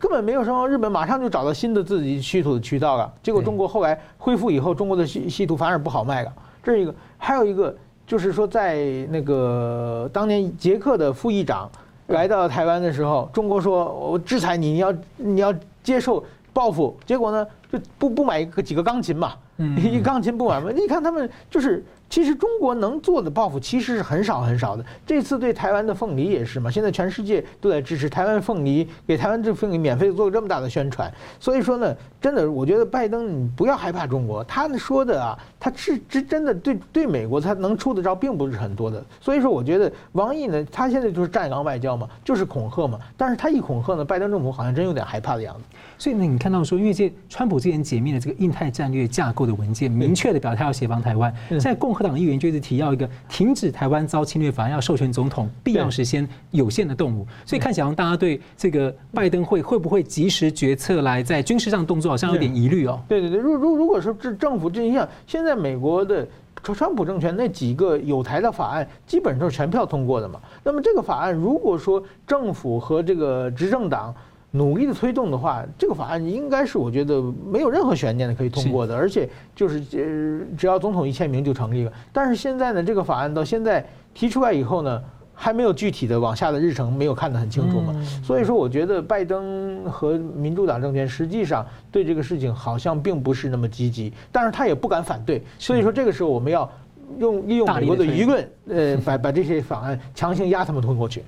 [0.00, 3.08] 根本没有什么，日本马上就找到新的自己稀土的渠道了。
[3.22, 6.32] 结果中国后来恢复以后，中国的稀稀土反而不好卖了。
[6.64, 7.72] 这是一个，还有一个
[8.08, 11.70] 就是说，在那个当年捷克的副议长。
[12.08, 19.34] 来到台湾的时候，中国说：“我制裁你，你要你要接受报复。”结果呢，就不不买个几个钢琴嘛，
[19.76, 20.70] 一 钢琴不买嘛。
[20.70, 21.84] 你看他们就是。
[22.12, 24.84] 其实中国能做的报复其实是很少很少的。
[25.06, 31.10] 这次对台湾的凤梨也是嘛，现在全世界都在支持台湾凤梨，给台湾这凤梨免费做这么大的宣传。
[31.40, 39.02] 所以说呢，真的，我觉得拜登你不要害怕中国，他说的啊，他是真真的对对美国他能出的招并不是很多的。
[39.18, 42.98] 所以说，我觉得王毅呢，他现在就是战狼外交嘛，就是恐吓嘛。
[43.16, 45.62] 但是他一恐吓呢，拜登政府好像真有点害怕的样子。
[46.02, 51.32] 所以呢，你看到说，因为这川普之前解密了这个印太战略架构的文件，明确的表态要协防台湾。
[51.48, 52.02] 现在共和。
[52.02, 63.00] 党议员就是提要一个停止台湾遭侵略法案，要授权总统必要时先有限的动武，所以看起来大家对这个拜登会会不会及时决策来在军事上动作，好像有点疑虑哦。
[63.06, 66.26] 对对对，如如如果说这政府这一项，现在美国的
[66.60, 70.40] 川普政权那几个有台的法案，基本上是全票通过的嘛。
[70.64, 74.12] 那么这个法案，如果说政府和这个执政党。
[74.54, 81.92] 努力的推动的话，这个法案应该是我觉得没有任何悬念的可以通过的，而且就是呃，只要总统一签名就成立了。
[82.12, 87.94] 但是现在呢，这个法案到现在提出来以后呢，还没有具体的往下的日程没有看得很清楚嘛。
[88.22, 95.42] 所以说，我觉得拜登和民主党政权实际上对这个事情好像并不是那么积极，但是他也不敢反对。
[95.58, 96.70] 所以说，这个时候我们要
[97.18, 101.22] 用利用美国的舆论，呃，把把这些法案强行压他们通过去。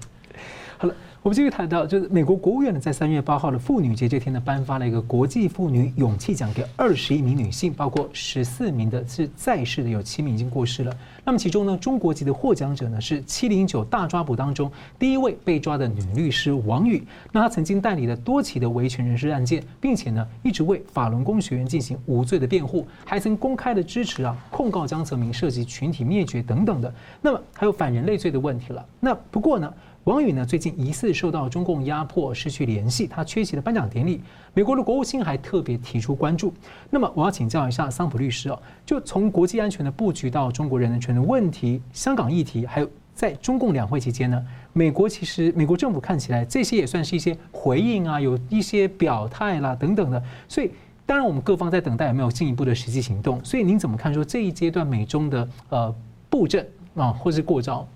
[0.85, 0.95] 好了。
[1.23, 10.95] 我们继续谈到，就是美国国务院呢，在三月八号的妇女节这天呢，颁发了一个国际妇女勇气奖给二十一名女性，包括十四名的是在世的，有七名已经过世了。
[11.25, 17.03] 那么其中呢，中国籍的获奖者呢是七零九大抓捕当中第一位被抓的女律师王宇。
[17.33, 26.95] 那她曾经代理了多起的维权人士案件，并且呢一直为法轮功学员进行无罪的辩护，还曾公开的支持啊控告江泽民涉及群体灭绝等等的。
[27.23, 28.85] 那么还有反人类罪的问题了。
[29.01, 29.73] 那不过呢？
[30.05, 34.21] 王宇呢，最近疑似受到中共压迫，失去联系，他缺席了颁奖典礼。
[34.53, 36.53] 美国的国务卿还特别提出关注。
[36.91, 50.23] 那么，我要请教一下桑普律师哦，就从国际安全的布局到中国人权的问题、香港议题，还有在中共两会期间呢，美国其实美国政府看起来这些也算是一些回应啊，有一些表态啦等等的。
[50.47, 50.71] 所以，
[51.07, 53.43] 当然我们各方在等待有没有进一步的实际行动。
[53.43, 55.95] 所以，您怎么看说这一阶段美中的呃
[56.29, 57.89] 布阵啊，或是过招？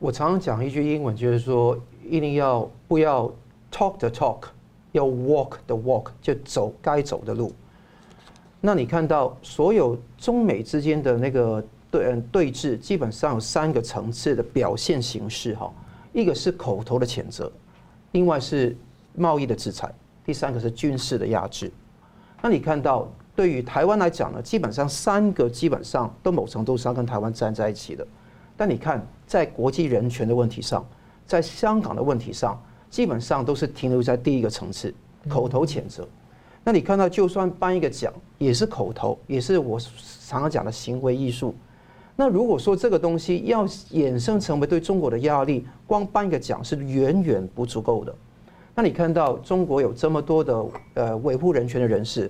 [0.00, 3.30] 我常常讲一句英文，就是说一定要不要
[3.70, 4.44] talk the talk，
[4.92, 7.52] 要 walk the walk，就走该走的路。
[8.62, 15.70] 那你看到所有中美之间的那个对嗯对峙，基本上有三个层次的表现形式哈，
[16.14, 17.52] 一个是口头的谴责，
[18.12, 18.74] 另外是
[19.14, 19.92] 贸易的制裁，
[20.24, 21.70] 第三个是军事的压制。
[22.40, 28.06] 那你看到对于台湾来讲呢，基本上三个基本上都某程度上跟台湾站在一起的。
[28.56, 30.84] 但你看，在国际人权的问题上，
[31.24, 34.92] 在香港的问题上，基本上都是停留在第一个层次，
[35.28, 36.04] 口头谴责。
[36.64, 39.78] 那你看到，就算颁一个奖，也是口头，也是我
[40.26, 41.54] 常常讲的行为艺术。
[42.16, 48.12] 那如果说这个东西要衍生成为对中国的压力，光颁一个奖是远远不足够的。
[48.74, 52.28] 那你看到中国有这么多的呃维护人权的人士，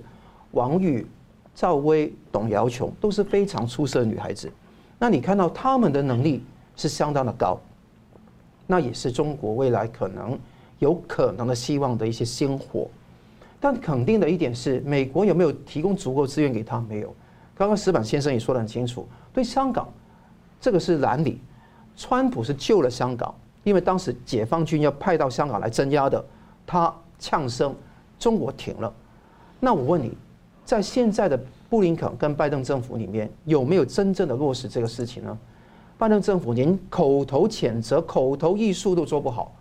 [0.51, 1.07] 王宇、
[1.55, 4.51] 赵薇、董瑶琼都是非常出色的女孩子。
[4.99, 6.43] 那你看到他们的能力
[6.75, 7.59] 是相当的高，
[8.67, 10.37] 那也是中国未来可能
[10.79, 12.87] 有可能的希望的一些星火。
[13.59, 16.79] 但肯定的一点是，美国有没有提供足够资源给他？
[16.81, 17.15] 没有。
[17.55, 19.87] 刚刚石板先生也说得很清楚，对香港
[20.59, 21.39] 这个是蓝理，
[21.95, 26.23] 川普是救了香港，因为当时解放军要派到香港来镇压的，
[26.65, 27.75] 他呛声，
[28.17, 28.91] 中国停了。
[29.59, 30.17] 那我问你，
[30.65, 31.39] 在现在的。
[31.71, 35.39] 布林肯跟拜登政府里面有没有真正的落实这个事情呢？
[36.01, 39.55] 拜登政府连口头谴责、口头艺术都做不好，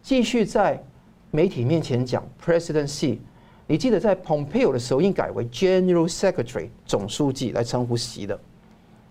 [0.00, 0.82] 继续在
[1.30, 3.18] 媒体面前讲 “presidency”。
[3.66, 8.40] 你记得在 Pompeo 的时候应改为 General Secretary 总书记来称呼习的。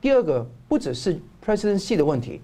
[0.01, 2.41] 第二个不只是 presidency 的问题，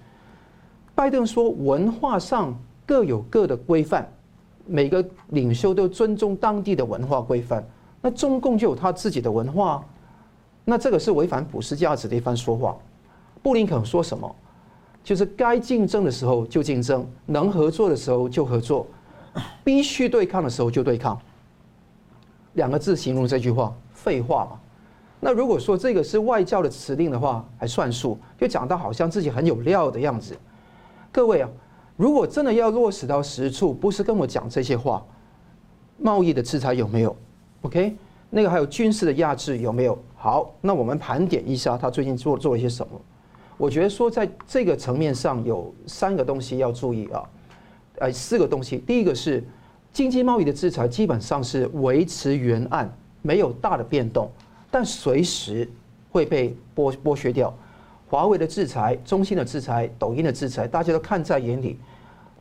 [0.93, 4.07] 拜登说文化上各有各的规范，
[4.67, 7.67] 每个领袖都尊重当地的文化规范。
[7.99, 9.83] 那中共就有他自己的文化，
[10.65, 12.77] 那这个是违反普世价值的一番说话。
[13.41, 14.35] 布林肯说什么？
[15.03, 18.85] 就是该竞争的时候就竞争，能合作的时候就合作。
[19.63, 21.19] 必须对抗的时候就对抗。
[22.53, 24.59] 两个字形容这句话，废话嘛。
[25.19, 30.35] 那如果说这个是外教的辞令的话，还算数，就讲到好像自己很有料的样子。
[31.11, 31.49] 各位啊，
[31.95, 35.05] 如果真的要落实到实处，不是跟我讲这些话，
[35.97, 37.15] 贸易的制裁有没有
[37.61, 37.95] ？OK，
[38.29, 39.97] 那个还有军事的压制有没有？
[40.15, 42.99] 好，那我们盘点一下他最近做做了些什么。
[43.59, 47.29] 我觉得说在这个层面上有三个东西要注意啊，
[47.99, 48.77] 呃，四个东西。
[48.77, 49.43] 第一个是
[49.91, 52.89] 经济贸易的制裁基本上是维持原案，
[53.21, 54.31] 没有大的变动。
[54.71, 55.69] 但随时
[56.09, 57.53] 会被剥剥削掉，
[58.07, 61.77] 华为的制裁、中兴的制裁、抖音的制裁，大家都看在眼里。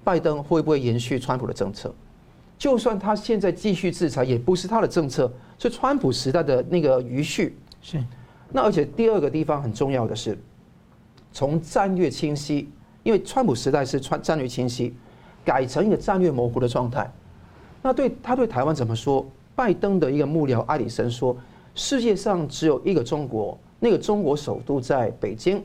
[0.05, 1.93] 拜登会不会延续川普的政策？
[2.57, 7.59] 就算他现在继续制裁，也不是他的政策，是川普时代的那个余绪。
[7.83, 7.99] 是。
[8.51, 10.39] 那而且第二个地方很重要的是，
[11.33, 12.69] 从战略清晰，
[13.03, 14.95] 因为川普时代是川战略清晰，
[15.45, 17.11] 改成一个战略模糊的状态。
[17.83, 19.25] 那对他对台湾怎么说？
[19.55, 21.37] 拜登的一个幕僚艾里森说。
[21.75, 25.63] 世界上只有一个中国，那个中国首都在北京，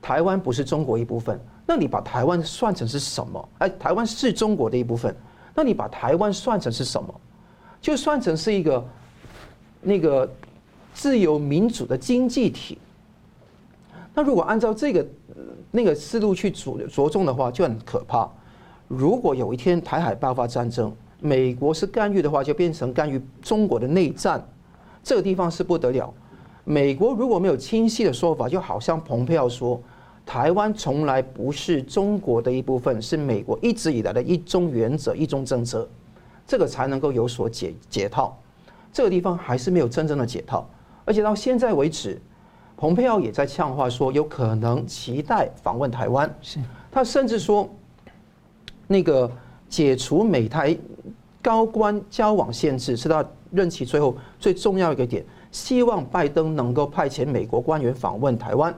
[0.00, 1.40] 台湾不是中国一部分。
[1.66, 3.48] 那你把台湾算成是什么？
[3.58, 5.12] 哎，台湾是中国的一部分。
[5.56, 7.12] 那你把台湾算成是什么？
[7.80, 8.86] 就算成是一个
[9.80, 10.30] 那个
[10.94, 12.78] 自由民主的经济体。
[14.18, 15.06] 那如果按照这个
[15.70, 18.28] 那个思路去着着重的话，就很可怕。
[18.88, 24.44] 如果有一天台海爆发战争，美国是干预的话，就变成干预中国的内战。
[25.04, 26.12] 这个地方是不得了。
[26.64, 29.80] 美国如果没有清晰的说法，就好像蓬佩奥说，
[30.26, 35.88] 台湾从来不是中国的一部分，是美国一直以来的一中原则、一中政策，
[36.44, 38.36] 这个才能够有所解解套。
[38.92, 40.68] 这个地方还是没有真正的解套，
[41.04, 42.20] 而且到现在为止，
[42.78, 46.32] 蓬佩奥也在呛话说，有可能期待访问台湾。
[46.40, 46.60] 是，
[46.90, 47.68] 他甚至说，
[48.86, 49.30] 那个
[49.68, 50.74] 解除美台
[51.42, 53.22] 高官交往限制是他。
[53.50, 58.74] 任期最后最重要一个点，希望拜登能够派遣美国官员访问台湾，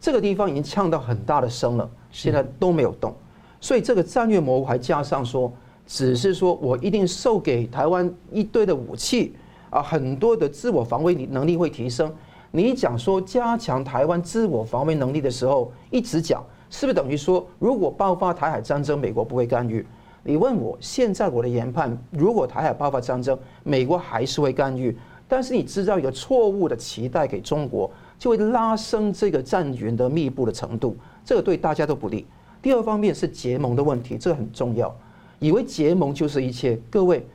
[0.00, 3.14] 这个地方已经呛到很大的声了，现在都没有动，
[3.60, 5.52] 所以这个战略模糊还加上说，
[5.86, 9.36] 只是说我一定授给台湾一堆的武器
[9.70, 12.12] 啊，很多的自我防卫能力会提升。
[12.52, 19.86] 你讲说加强台湾自我防卫能力的时候，一直讲，是不是等于说如果爆发台海战争，美国不会干预？
[20.22, 24.96] 你问我现在我的研判，如果台海爆发战争，美国还是会干预，
[25.28, 32.26] 但是你制造一个错误的期待给中国，就会拉升这个战云的密布的程度，这个对大家都不利。
[32.60, 34.94] 第二方面是结盟的问题，这个很重要，
[35.38, 37.26] 以为结盟就是一切，各位，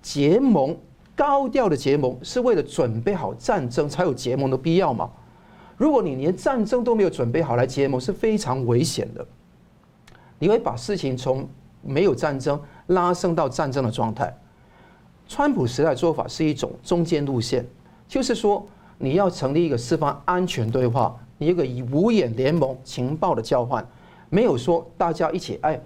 [0.00, 0.76] 结盟
[1.22, 5.08] 高调的结盟是为了准备好战争才有结盟的必要吗？
[5.76, 9.24] 如果你连战争都没有准备好来结盟，是非常危险的，
[10.40, 11.48] 你会把事情从。
[11.84, 14.32] 没有战争拉升到战争的状态，
[15.26, 17.66] 川普时代做法是一种中间路线，
[18.06, 18.64] 就是说
[18.98, 23.84] 你要成立一个四方安全对话，一个以五眼联盟情报的交换，
[24.28, 25.80] 没有说大家一起哎，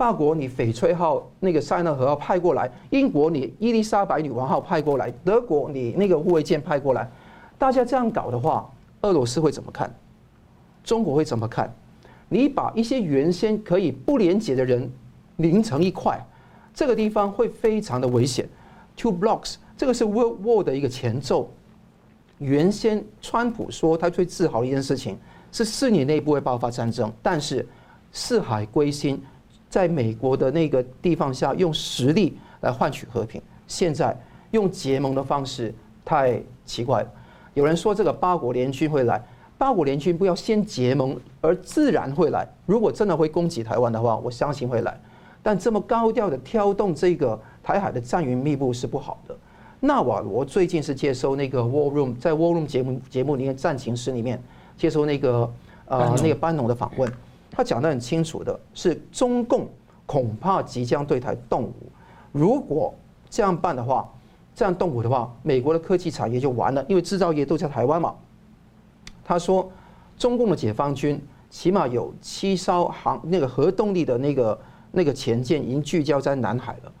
[0.00, 7.06] 法国你翡翠号那个塞纳河号派过来，英国你伊丽莎白女王号派过来，德国你那个护卫舰派过来，
[7.58, 8.66] 大家这样搞的话，
[9.02, 9.94] 俄罗斯会怎么看？
[10.82, 11.70] 中国会怎么看？
[12.30, 14.90] 你把一些原先可以不连结的人。
[15.36, 16.18] 拧成一块，
[16.72, 18.48] 这个地方会非常的危险。
[18.96, 21.50] Two blocks，这个是 World War 的一个前奏。
[22.38, 25.18] 原先川普说他最自豪的一件事情
[25.52, 27.66] 是四年内不会爆发战争，但是
[28.12, 29.22] 四海归心，
[29.70, 33.40] 在美国的那个地方下用实力来换取和平。
[33.66, 34.14] 现在
[34.50, 35.72] 用结盟的方式
[36.04, 37.08] 太奇怪了。
[37.54, 39.24] 有人说这个八国联军会来，
[39.56, 42.46] 八国联军不要先结盟而自然会来。
[42.66, 45.00] 如果真的会攻击台湾的话，我相信会来。
[45.42, 49.36] 但这么高调的挑动这个台海的战云密布是不好的。
[49.80, 54.42] 纳瓦罗最近是接受那个 War Room，在 War Room 节目节目里面战情室里面
[54.76, 55.50] 接受那个
[55.86, 57.10] 呃那个班农的访问，
[57.50, 59.68] 他讲得很清楚的是，中共
[60.06, 61.74] 恐怕即将对台动武。
[62.32, 62.94] 如果
[63.28, 64.08] 这样办的话，
[64.54, 68.14] 这样动武的话，美国的科技产业就完了，因为制造业都在台湾嘛。
[69.24, 69.70] 他说，
[70.16, 74.58] 中共的解放军起码有七艘航那个核动力的那个。
[74.92, 76.92] 那个潜舰已经聚焦在南海了，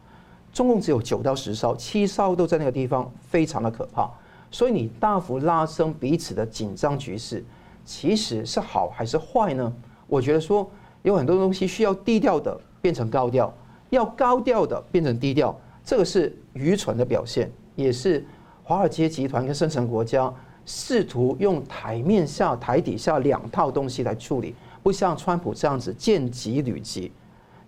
[0.52, 4.08] 中共只有九到十艘，七艘都在那个地方，非常的可怕。
[4.48, 7.44] 所以你大幅拉升彼此的紧张局势，
[7.84, 9.72] 其实是好还是坏呢？
[10.10, 10.68] 我觉得说
[11.02, 13.50] 有很多东西需要低调的变成高调，
[13.90, 18.26] 要高调的变成低调，这个是愚蠢的表现，也是
[18.64, 20.32] 华尔街集团跟深层国家
[20.66, 27.12] 试图用台面下、台底下两套东西来处理，不像川普这样子见机履机。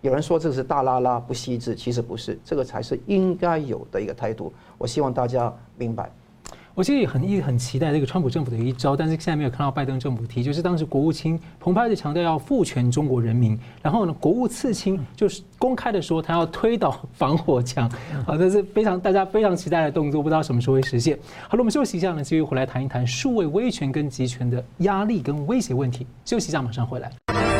[0.01, 4.51] 有人说这个是大拉拉不细致，其实不是，这个才是应该有的一个态度。
[4.77, 6.11] 我希望大家明白。
[6.75, 17.87] 我其实也很一直很期待这个川普政府的一招，但是现在没有看到拜登政府提，就是当时国务卿蓬佩奥就强调要赋权中国人民，然后呢，国务次卿就是公开的说他要推倒防火墙，
[18.25, 21.15] 好，这是非常大家非常期待的动作，不知道什么时候会实现。
[21.47, 26.07] 好了，我们休息一下呢，继续回来谈一谈数位威权跟集权的压力跟威胁问题。
[26.25, 27.52] 休息一下，马上回来。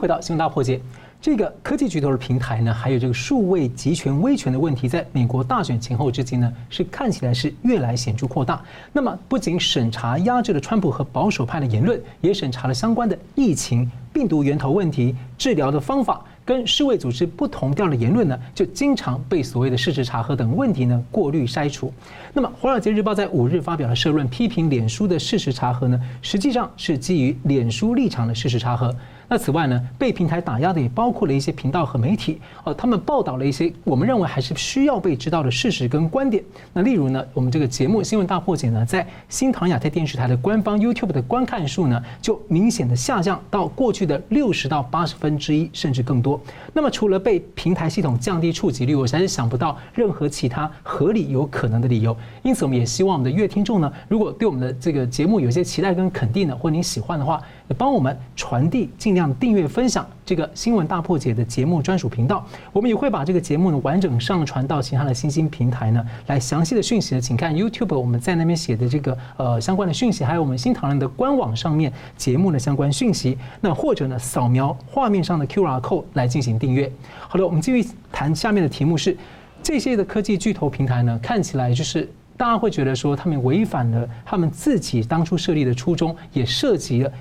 [0.00, 0.80] 回到新闻大破解。
[1.20, 8.62] 这个科技巨头的平台呢，还有这个数位集权威权的问题，在美国大选前后之间呢，是看起来是越来显著扩大。
[8.90, 16.24] 那么，不仅审查压制了川普和保守派的言论，也审查了相关的疫情、病毒源头问题、治疗的方法。
[16.42, 21.92] 跟世卫组织不同调的言论呢，就经常被所谓的事实查核等问题呢过滤筛除。
[22.32, 28.92] 那么，《华尔街日报》在五日发表了社论，批评脸书的事实查核呢，实际上是基于脸书立场的事实查核。
[29.32, 36.42] 那此外呢，被平台打压的也包括了一些频道和媒体，哦，他们报道了一些我们认为还是需要被知道的事实跟观点。
[36.72, 46.40] 那例如呢，我们这个节目《新闻大破解》呢，在新唐亚太电视台的官方 YouTube 的观看数呢，就明显的下降到过去的六十到八十分之一，甚至更多。
[46.72, 52.16] 那么除了被平台系统降低触及率，我实在想不到任何其他合理有可能的理由。
[52.42, 57.40] 因此，我们也希望我们的乐听众呢，如果对我们的这个节目有些期待跟肯定的，或您喜欢的话，
[57.76, 62.44] 帮我们传递，尽量订阅分享这个新闻大破解的节目专属频道。
[62.72, 73.38] 我们也会把这个节目呢完整上传到其他的新兴平台呢，来详细的讯息呢，请看 YouTube 我们在那边写的这个呃相关的讯息，还有我们新唐人的官网上面节目的相关讯息。
[73.60, 76.90] 那或者呢，扫描画面上的 QR code 来进行订阅。
[77.28, 79.16] 好的，我们继续谈下面的题目是：
[79.62, 87.12] 这些的科技巨头平台呢，看起来就是大家会觉得说他们违反了他们自己当初设立的初衷，也涉及了。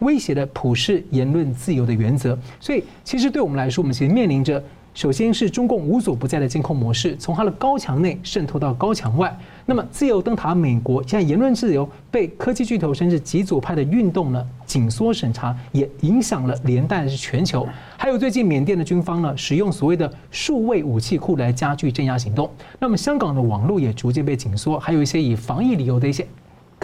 [0.00, 9.34] 威胁了普世言论自由的原则，所以其实对我们来说，我们其实面临着，首先是中共无所不在的监控模式，从它的高墙内渗透到高墙外。
[9.64, 17.66] 那么自由灯塔美国现在言论自由被科技巨头甚至极左派的运动呢紧缩审查，也影响了连带的是全球。
[17.96, 22.48] 还有最近缅甸的军方呢使用所谓的数位武器库来加剧镇压行动。
[22.78, 26.26] 那么香港的网络也逐渐被紧缩，还有一些以防疫理由的一些。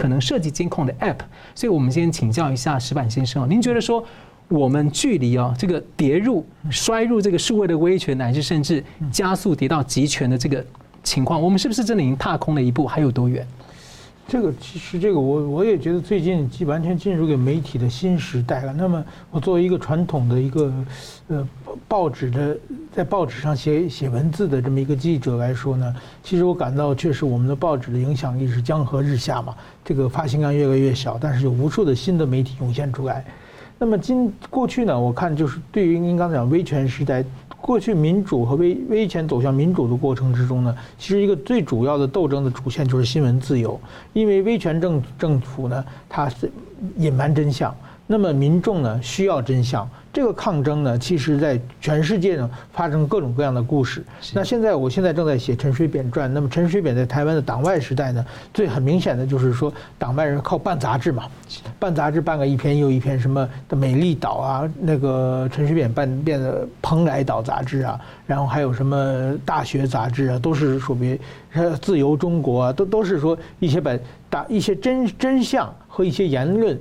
[0.03, 1.19] 可能涉及监控的 App，
[1.55, 4.03] 所以我们先请教一下石板先生，您觉得说
[4.49, 10.61] 我们距离啊这个跌入摔入这个数位的威权，乃至甚至加速跌到极权的这个
[11.03, 12.85] 情况，我们是不是真的已经踏空了一步？
[12.85, 13.47] 还有多远？
[14.25, 18.73] 这个其实这个我我也觉得最近既完全进入给媒体的新时代了。
[18.73, 20.73] 那么我作为一个传统的一个
[21.27, 21.47] 呃
[21.87, 22.57] 报纸的
[22.91, 29.53] 在报纸上写写文字的这么一个记者来说呢，其实我感到确实我们的报纸的影响力是江河日下嘛。
[29.83, 33.23] 这个发行量越来越小，但是有无数的新的媒体涌现出来。
[33.77, 37.23] 那么今过去呢，我看就是对于您刚才讲威权时代。
[37.63, 43.79] 过去民主和威威权走向民主的过程之中呢，其实一个最主要的斗争的主线就是新闻自由，
[44.11, 46.51] 因为威权政政府呢，它是
[46.97, 47.73] 隐瞒真相，
[48.05, 49.89] 那么民众呢需要真相。
[50.11, 54.05] 这个抗争呢，其实在全世界呢发生各种各样的故事。
[54.31, 56.31] 那现在，我现在正在写陈水扁传。
[56.31, 58.23] 那么陈水扁在台湾的党外时代呢，
[58.53, 61.23] 最很明显的就是说，党外人靠办杂志嘛，
[61.79, 71.19] 办杂志办个一篇又一篇，什么的美丽岛啊，那个陈水扁办变的蓬莱岛杂志啊，然后还有什么大学杂志啊，都是属于
[71.81, 73.97] 自由中国啊，都都是说一些把
[74.29, 76.79] 打一些真真相和一些言论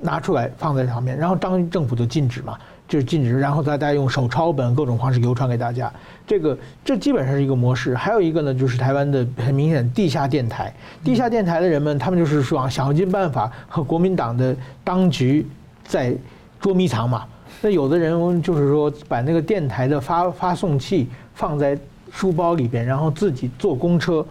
[0.00, 2.56] 拿出来放在上面，然后当政府就禁止嘛。
[2.88, 5.88] 就是禁止，然后大家用手抄本各种方式流传给大家。
[6.26, 7.94] 这个这基本上是一个模式。
[7.94, 10.74] 还有一个呢，就是台湾的很明显地下电台。
[11.04, 15.46] 地下电台的人们，他们就是说想尽办法和国民党的当局
[15.84, 16.12] 在
[16.60, 17.24] 捉迷藏嘛。
[17.62, 21.78] 那有的人就是说把那个电台的发发送器放在
[22.10, 24.26] 书包里边，然后自己坐公车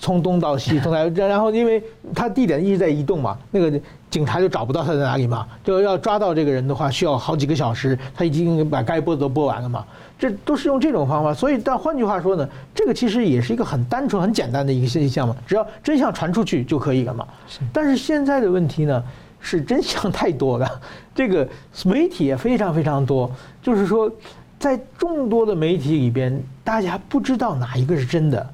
[0.00, 1.80] 从东到西，从来然后因为
[2.12, 3.80] 他地点一直在移动嘛，那个。
[4.10, 9.84] 警察就找不到他在哪里嘛，就要抓到这个人的话，需要好几个小时，他已经把该播的都播完了嘛。
[10.18, 17.24] 这都是用这种方法，所以但换句话说呢，这个其实也是一个很单纯、很简单的一个现象嘛，只要真相传出去就可以了嘛。
[17.72, 19.00] 但是现在的问题呢，
[19.38, 20.68] 是真相太多了，
[21.14, 21.48] 这个
[21.84, 23.30] 媒体也非常非常多，
[23.62, 24.10] 就是说，
[24.58, 28.44] 在众多的媒体里边，大家不知道哪一个是真的，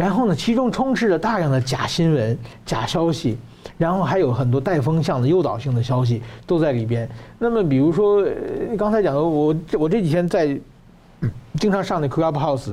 [0.00, 3.36] 然后呢，其中充斥着大量的假新闻、假消息。
[3.76, 7.06] 然后还有很多带风向的诱导性的消息都在里边。
[7.38, 8.24] 那么，比如说
[8.78, 10.58] 刚才讲的，我我这几天在
[11.58, 12.72] 经常上那 Clubhouse，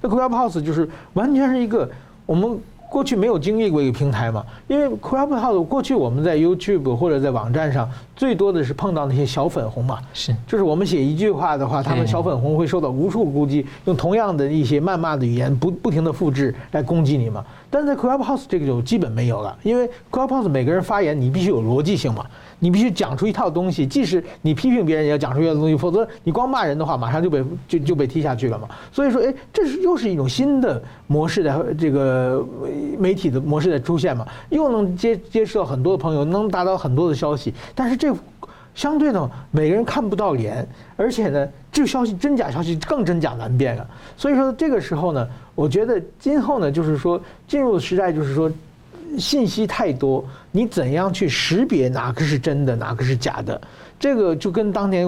[0.00, 1.86] 那 Clubhouse 就是完全是一个
[2.24, 2.58] 我们。
[2.92, 4.44] 过去没有经历过一个平台嘛？
[4.68, 7.88] 因为 Clubhouse 过去我们在 YouTube 或者在网站上，
[8.22, 9.98] 最多的是碰到那些小粉红嘛。
[10.14, 17.44] 是，就是我们写一句话的话，他们小粉红会受到无数攻击，用同样的一些谩骂的语言不不停的复制来攻击你嘛。
[17.68, 22.24] 但是在 Clubhouse 这个就基本没有了，因为 Clubhouse 每个人发言你必须有逻辑性嘛。
[22.60, 28.68] 你必须讲出一套东西，即使你批评别人，也要讲出一套东西，否则你光骂人的话，马上就被就就被踢下去了嘛。
[28.92, 32.46] 所以说，哎，这是又是一种新的模式的这个
[33.00, 38.11] 媒体的模式的出现嘛，又能接接触到很多的朋友，能达到很多的消息，但是这
[38.74, 40.66] 相对呢，每个人看不到脸，
[40.96, 43.86] 而且呢，这个消息真假消息更真假难辨啊。
[44.16, 48.50] 所以说这个时候呢，我觉得今后呢，就是说进入时代，就是说。
[49.18, 53.60] 信息太多，你怎样去识别哪个是真的，哪个是假的？
[54.00, 55.04] 这个就跟当年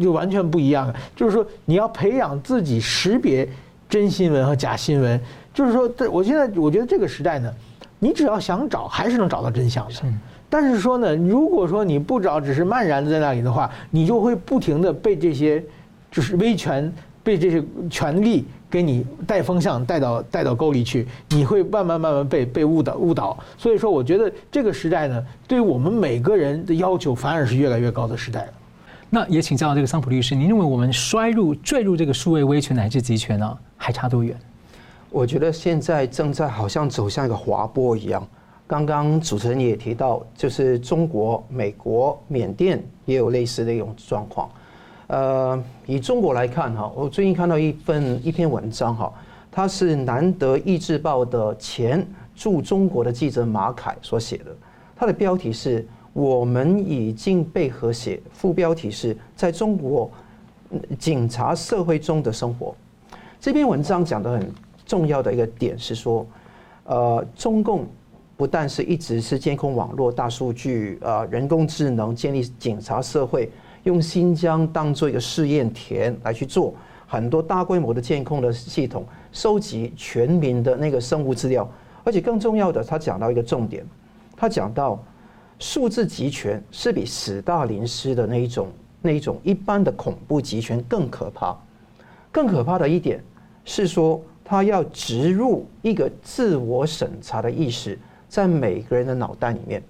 [0.00, 0.94] 就完全不一样了。
[1.16, 3.48] 就是说，你要培养自己识别
[3.88, 5.20] 真新闻和假新闻。
[5.52, 7.52] 就是说，这我现在我觉得这个时代呢，
[7.98, 10.04] 你只要想找，还是能找到真相的。
[10.50, 15.62] 但是说呢，如果说你不找，只是漫然在那里的话，你就会不停的被这些
[16.10, 16.92] 就是威权，
[17.22, 18.46] 被这些权力。
[18.70, 23.34] 给你带风向，带到带到沟里去，你会慢慢慢慢被被误导误导。
[23.56, 28.52] 所以说，我觉得这个时代呢，对于我们每个人的要求反而是越来越高的时代了。
[29.08, 34.38] 那也请教这个桑普律师，您认为我们衰入坠入这个数位威权乃至集权呢，还差多远？
[35.08, 38.28] 我觉得现在正在好像走向一个滑坡一样。
[38.68, 44.50] 刚刚主持人也提到，就是中国、美国、缅甸也有类似的一种状况。
[45.06, 49.10] 呃，以中国来看哈，我最近看到一份一篇文章哈，
[49.50, 52.06] 它是南德意志报的前
[52.36, 54.54] 驻中国的记者马凯所写的，
[54.94, 60.10] 他的标题是“我们已经被和谐”，副标题是在中国
[60.98, 62.74] 警察社会中的生活。
[63.40, 64.52] 这篇文章讲的很
[64.84, 66.26] 重要的一个点是说，
[66.84, 67.86] 呃，中共
[68.38, 73.50] 不但是一直是监控网络、大数据、呃，人工智能建立警察社会。
[73.82, 76.74] 用新疆当做一个试验田来去做
[77.06, 81.68] 很多大规模的监控的系统，收集全民的那个生物资料，
[82.04, 83.84] 而且更重要的，他讲到一个重点，
[84.36, 85.02] 他讲到
[85.58, 88.68] 数字集权是比史大林式的那一种
[89.00, 91.56] 那一种一般的恐怖集权更可怕。
[92.30, 93.20] 更可怕的一点
[93.64, 97.98] 是说，他要植入一个自我审查的意识
[98.28, 99.82] 在每个人的脑袋里面。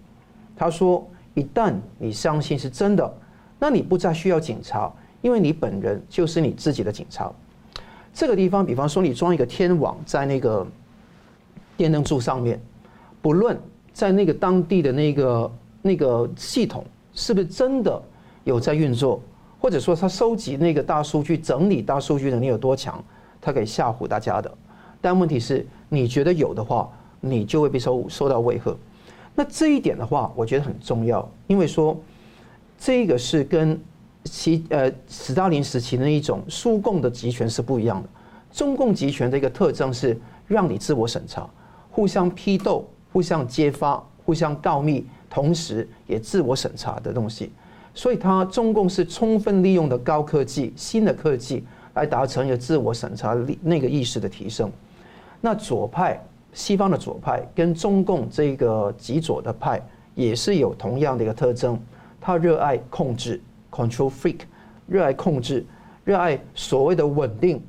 [0.56, 3.14] 他说，一旦你相信是真的。
[3.58, 7.30] 那你不再需要警察，因为你本人就是你自己的警察。
[8.14, 10.66] 这个地方，比方说你装一个天网在那个
[11.76, 12.60] 电灯柱上面，
[13.20, 13.58] 不论
[13.92, 16.84] 在那个当地的那个那个系统
[17.14, 18.00] 是不是真的
[18.44, 19.20] 有在运作，
[19.60, 23.02] 或者说他收集那个大数据、整理大数据能力有多强，
[23.40, 24.52] 他可以吓唬大家的。
[25.00, 26.88] 但问题是，你觉得有的话，
[27.20, 28.76] 你就会被受受到威吓。
[29.34, 31.96] 那这一点的话，我觉得很重要，因为说。
[32.80, 33.76] 这个是跟
[34.22, 38.08] 其呃斯大林时期的一种苏共的集权是不一样的。
[38.52, 40.16] 中共集权的一个特征是
[40.46, 41.44] 让你自我审查，
[41.90, 47.50] 互相批斗、互相揭发、互相告密，同时也自我审查的东西。
[47.94, 51.64] 所以，他中共是充分利用的高科技、新的科技
[51.94, 54.70] 来达成一个自我审查力那个意识的提升。
[55.40, 59.80] 那左派西方的左派跟中共这个极左的派
[60.14, 61.78] 也是有同样的一个特征。
[62.20, 63.40] 他热爱控制
[63.70, 64.40] ，control freak，
[64.86, 65.64] 热爱控制，
[66.04, 67.62] 热爱所谓的稳定，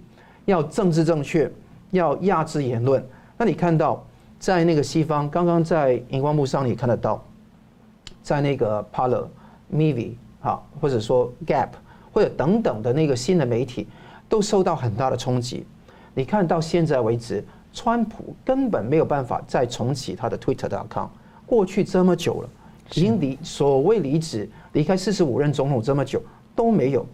[0.45, 1.51] 要政治正确，
[1.91, 3.05] 要压制言论。
[3.37, 4.03] 那你看到
[4.39, 7.23] 在那个西方，刚刚在荧光幕上你看得到，
[8.23, 11.69] 在那个 Polar，Mivi 啊，或者说 Gap
[12.11, 13.87] 或者等等的那个新的媒体，
[14.27, 15.65] 都受到很大的冲击。
[16.15, 21.09] 你看到现在为止，川普根本没有办法再重启他的 Twitter 的 account，
[21.45, 22.49] 过去这么久了。
[22.91, 26.19] 已经离所谓离职离开四十五任总统这么久
[26.55, 27.05] 都没有。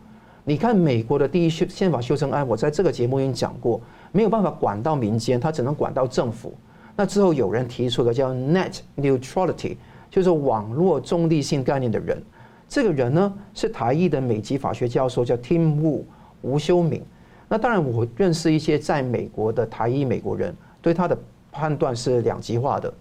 [0.45, 3.81] 你看美国的第一修宪法修正案，我在这个节目已经讲过，
[4.13, 6.53] 没有办法管到民间，他只能管到政府。
[6.95, 9.75] 那之后有人提出了叫 Net Neutrality，
[10.09, 12.23] 就是网络中立性概念的人。
[12.69, 16.03] 这个人呢是台裔的美籍法学教授，叫 Tim Wu
[16.41, 17.03] 吴修明。
[17.47, 21.17] 那当然我认识一些在美国的台裔美国人，对他的
[21.51, 22.93] 判断是两极化的。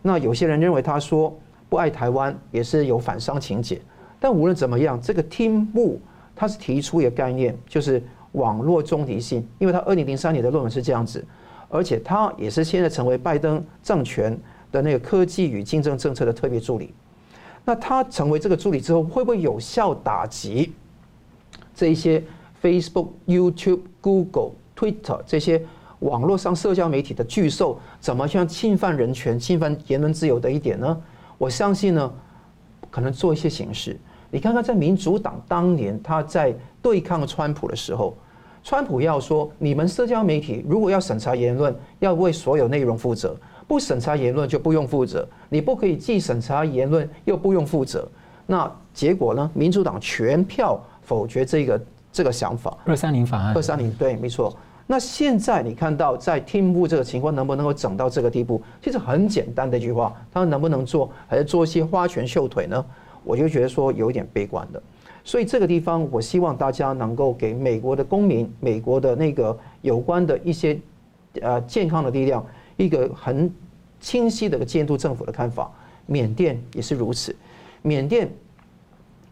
[0.00, 1.36] 那有些人认为他说。
[1.68, 3.80] 不爱台湾也是有反商情节，
[4.20, 5.96] 但无论怎么样，这个 Tim Wu
[6.36, 11.24] 他是提出一个概念，就是网络中立性，因为他二零零三年的论文是这样子，
[11.70, 14.38] 而且他也是现在成为拜登政权
[14.70, 16.92] 的那个科技与竞争政策的特别助理。
[17.64, 20.74] 那他成为这个助理之后，会不会有效打击
[21.74, 22.22] 这一些
[22.62, 25.60] Facebook、YouTube、Google、Twitter 这些
[25.98, 31.02] 网络上社交媒体的巨兽，怎么像侵犯人权、侵犯言论自由的一点呢？
[31.38, 32.12] 我相信呢，
[32.90, 33.98] 可能做一些形式。
[34.30, 38.16] 你看看，在民主党当年他在对抗川普的时候，
[38.62, 43.30] 川普要说，你们社交媒体如果要审查言论，要为所有内容负责；
[43.66, 45.28] 不审查言论就不用负责。
[45.48, 48.08] 你不可以既审查言论又不用负责。
[48.46, 49.50] 那结果呢？
[49.54, 51.80] 民主党全票否决这个
[52.12, 52.76] 这个想法。
[52.84, 53.54] 二三零法案。
[53.56, 54.54] 二三零对，没错。
[54.86, 58.60] 那现在你看到在听布这个情况能不能够整到这个地步？
[58.82, 62.84] 其实很简单的一句话，他能不能做，还是做一些花拳绣腿呢？
[63.24, 64.82] 我就觉得说有一点悲观的。
[65.24, 70.78] 所以这个地方，我希望大家能够给美国的公民、美国的那个有关的一些
[71.40, 72.44] 呃健康的力量
[72.76, 73.50] 一个很
[74.00, 75.70] 清晰的监督政府的看法。
[76.06, 77.34] 缅甸也是如此，
[77.82, 78.28] 缅甸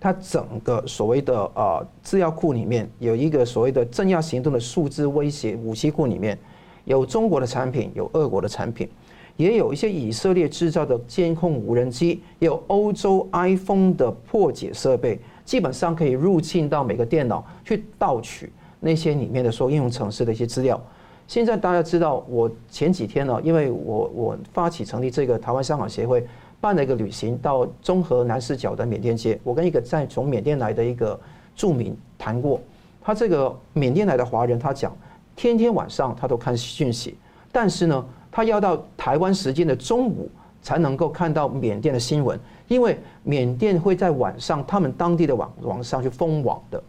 [0.00, 6.38] 它整个所谓的呃资料库里面有一个所谓的镇压行动的数字威胁武器库里面
[6.86, 8.88] 有中国的产品，有俄国的产品，
[9.36, 15.20] 也有一些以色列制造的监控无人机，也有欧洲 iPhone 的破解设备。
[15.44, 20.80] 基本上可以入侵到每个电脑去盗取那些里面的说应用程式的一些资料。
[21.26, 26.24] 现在大家知道，我前几天呢，因为我我发起成立这个台湾香港协会，
[26.60, 31.18] 办了一个旅行到中和南势角的缅甸街，我跟一个在从缅甸来的一个
[31.56, 32.60] 住民谈过，
[33.00, 34.94] 他这个缅甸来的华人，他讲
[35.34, 37.16] 天天晚上他都看讯息，
[37.50, 40.30] 但是呢，他要到台湾时间的中午
[40.60, 42.38] 才能够看到缅甸的新闻。
[42.68, 46.80] 因为缅甸会在晚上，他们当地的网网上去封网的，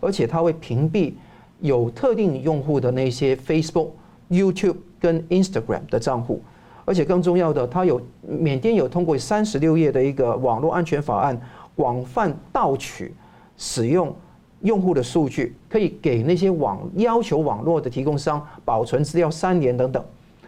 [0.00, 1.14] 而且他会屏蔽
[1.60, 3.88] 有特定用户的那些 Facebook、
[4.28, 6.42] YouTube 跟 Instagram 的账户，
[6.90, 11.40] 而且更重要的，它有缅甸有通过三十六页的一个网络安全法案，
[11.76, 13.14] 广泛盗取
[13.56, 14.12] 使用
[14.62, 20.04] 用户的数据，可以给那些网要求网络的提供商保存资料三年等等，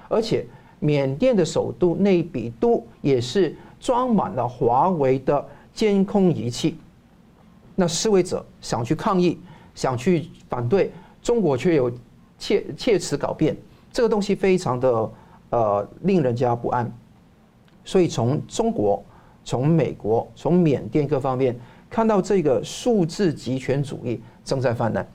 [0.08, 0.44] 而且
[0.80, 3.54] 缅甸的首都内比都也是。
[3.82, 6.76] 装满了华为的监控仪器，
[7.74, 9.40] 那示威者想去抗议，
[9.74, 11.90] 想去反对，中国却有
[12.38, 13.56] 切切词狡辩，
[13.92, 15.10] 这个东西非常的
[15.52, 16.92] 呃令人家不安。
[17.84, 19.00] 所以从中国、
[19.44, 21.56] 从美国、从缅甸各方面
[21.88, 25.06] 看到这个数字集权主义正在泛滥，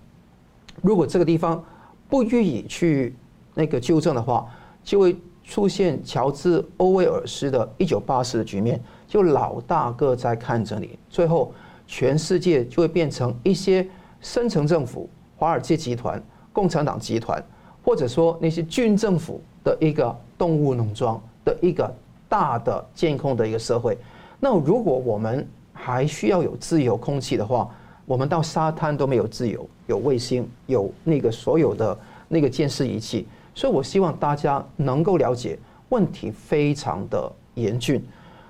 [0.81, 1.61] 如果这个地方
[2.07, 3.13] 不予以去
[3.53, 4.49] 那个纠正的话，
[4.81, 5.13] 就会。
[5.49, 8.77] 出现乔治·欧威尔斯的一九八四的局面，
[9.07, 11.53] 就老大哥在看着你，最后
[11.87, 13.87] 全世界就会变成一些
[14.19, 16.21] 深层政府、华尔街集团、
[16.51, 17.41] 共产党集团，
[17.81, 21.93] 或者说那些军政府的一个动物农庄的一个
[22.29, 23.97] 大的监控的一个社会。
[24.39, 27.69] 那如果我们还需要有自由空气的话，
[28.05, 31.97] 我们到沙滩都没有自由，有卫星，有那个所有的
[32.29, 33.27] 那个监视仪器。
[33.53, 35.59] 所以，我希望大家能够了解
[35.89, 38.01] 问题非常的严峻。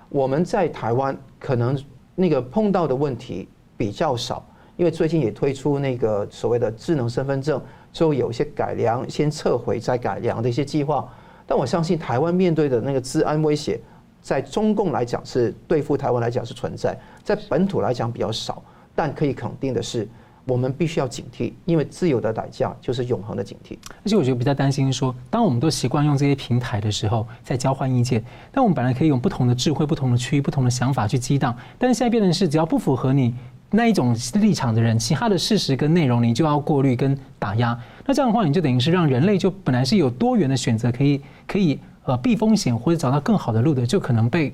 [0.09, 1.75] 我们在台湾可能
[2.13, 4.45] 那个碰到的问题比较少，
[4.75, 7.59] 因为最近也推出那个所谓的智能身份证，
[7.97, 11.09] 就有一些改良，先撤回再改良的一些计划。
[11.47, 13.79] 但我相信台湾面对的那个治安威胁，
[14.21, 18.61] 在中共来讲是对付台湾来讲是存在，在本土来讲比较少。
[18.93, 20.07] 但可以肯定的是。
[20.49, 23.77] 我们必须要警惕，因为自由的代价就是永恒的警惕。
[24.05, 33.35] 而且我觉得比较担心说，当我们都习惯用这些平台的时候，在交换意见，但我们本来可以用不同的智慧、不同的区域、不同的想法去激荡，但是现在变成是，只要不符合你
[33.69, 37.77] 那一种立场的人，其他的事实跟内容你就要过滤跟打压。
[38.05, 44.53] 那这样的话，你就等于是让人类就本来是有多元的选择，可以可以呃避风险或者找到更好的路的，就可能被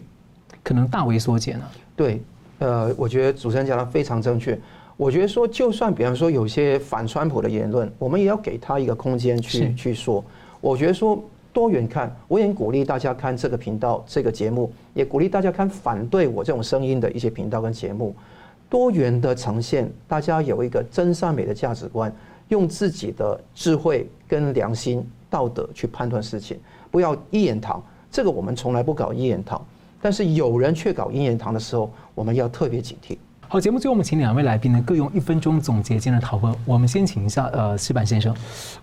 [0.64, 1.72] 可能大为缩减了。
[1.95, 2.22] 对，
[2.57, 4.59] 呃，我觉得主持人讲的非常正确。
[4.97, 10.24] 我觉得说，就算比方说有些反川普的言论，我们也要给他一个空间去去说。
[10.61, 18.16] 我觉得说多元看，我也鼓励大家看这个频道这个节目，也鼓励大家看反对我这种声音的一些频道跟节目。
[18.74, 22.11] 多元的呈现，大家有一个真善美的价值观，
[22.47, 26.59] 用自己的智慧跟良心道德去判断事情，
[26.89, 27.80] 不要一言堂。
[28.09, 29.63] 这个我们从来不搞一言堂，
[30.01, 33.15] 但是有人却搞一言堂的时候，我们要特别警惕。
[33.53, 36.51] 好，节目最后我们请两位来宾呢，各用一分钟总结今天的讨论。
[36.65, 38.33] 我们先请一下呃，石板先生。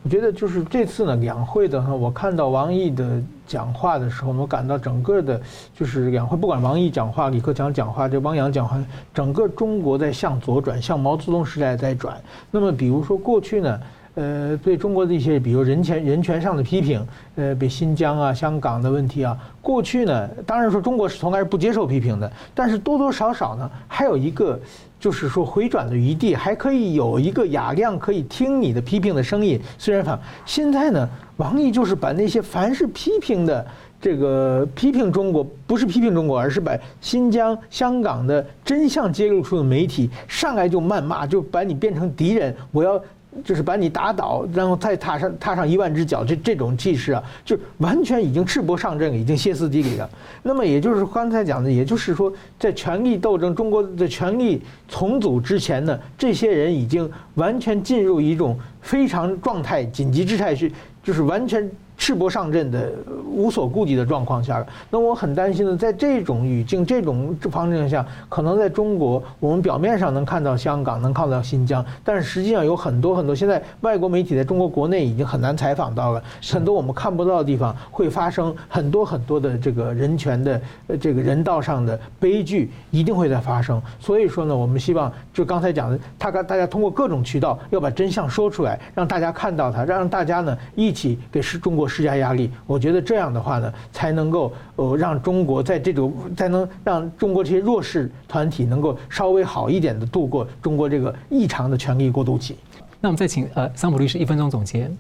[0.05, 5.43] 我觉得就是这次呢，两会的哈，我看到王毅的讲话的时候，我感到整个的，
[5.75, 8.81] 就是两会不管王毅讲话、李克强讲话、这汪洋讲话，
[9.13, 12.17] 整个中国在向左转，向毛泽东时代在转。
[12.53, 13.81] 那么比如说过去呢，
[14.21, 17.03] 呃，对中国的一些，比如人权人权上的批评，
[17.37, 24.61] 呃，比新疆啊、香港的问题啊，过去呢，当然说中国是从来是不接受批评的，但是多多少少呢，还有一个
[24.99, 29.59] 就是说回转的余地，还可以有一个雅量可以听你的批评的声音。
[29.79, 31.09] 虽然反现在呢，
[31.39, 33.67] 王毅就是把那些凡是批评的
[34.03, 43.03] 这个批评中国，不是批评中国，而是把新疆、香港的真相揭露出的媒体，上来就谩骂，就把你变成敌人，我要。
[43.45, 50.11] 就是把你打倒，然后再踏上踏上一万只脚，这这种气势啊，就完全已经赤膊上阵，已经歇斯底里了。
[50.43, 60.71] 那么也就是刚才讲的，也就是说，在权力斗争、中国的权力重组之前呢，这些人已经完全进入一种非常状态、紧急之态，是
[61.03, 61.71] 就是完全。
[62.01, 62.91] 赤膊上阵的
[63.31, 80.59] 无所顾忌的状况下，那我很担心的，在这种语境、这种方式下，可能在中国，我们表面上能看到香港，能看到新疆，但是实际上有很多很多，现在外国媒体在中国国内已经很难采访到了，很多我们看不到的地方会发生很多很多的这个人权的
[80.99, 83.81] 这个人道上的悲剧，一定会在发生。
[84.01, 91.90] 所以说呢，我们希望就刚才讲的，他跟大家通过各种渠道要把真相说出来，让大家看到它，让大家呢一起给是中国。
[91.91, 102.57] 施加压力，我觉得这样的话呢，才能够呃让中国在这种才能让中国这些弱势团体能够稍微好一点的度过中国这个异常的权力过渡期。
[103.01, 104.91] 那我们再请呃桑普律师一分钟总结。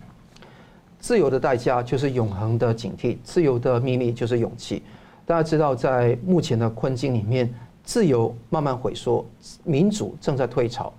[0.99, 4.82] 自由的代价就是永恒的警惕，自由的秘密就是勇气。
[5.24, 7.49] 大家知道，在目前的困境里面，
[7.84, 9.24] 自由慢慢萎缩，
[9.64, 10.93] 民主正在退潮。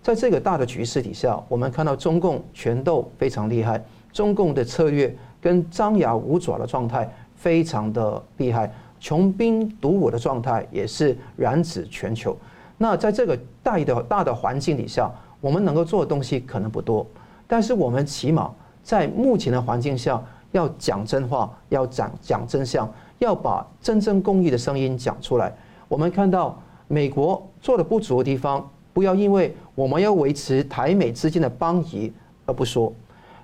[0.00, 3.82] 在这个大的局势底下，我们看到中共权斗非常厉害，
[4.12, 5.12] 中共的策略。
[5.40, 12.36] 跟张牙舞爪的状态非常的厉害，穷兵黩武的状态也是染指全球。
[12.76, 15.10] 那在这个大的大的环境底下，
[15.40, 17.06] 我们能够做的东西可能不多，
[17.46, 18.50] 但是我们起码
[18.82, 20.22] 在目前的环境下，
[20.52, 25.52] 要讲真话，要讲讲真相，要把真正公义的声音讲出来。
[25.88, 32.12] 我们看到美国做的不足的地方，不要因为我们要维持台美之间的邦谊
[32.46, 32.92] 而不说。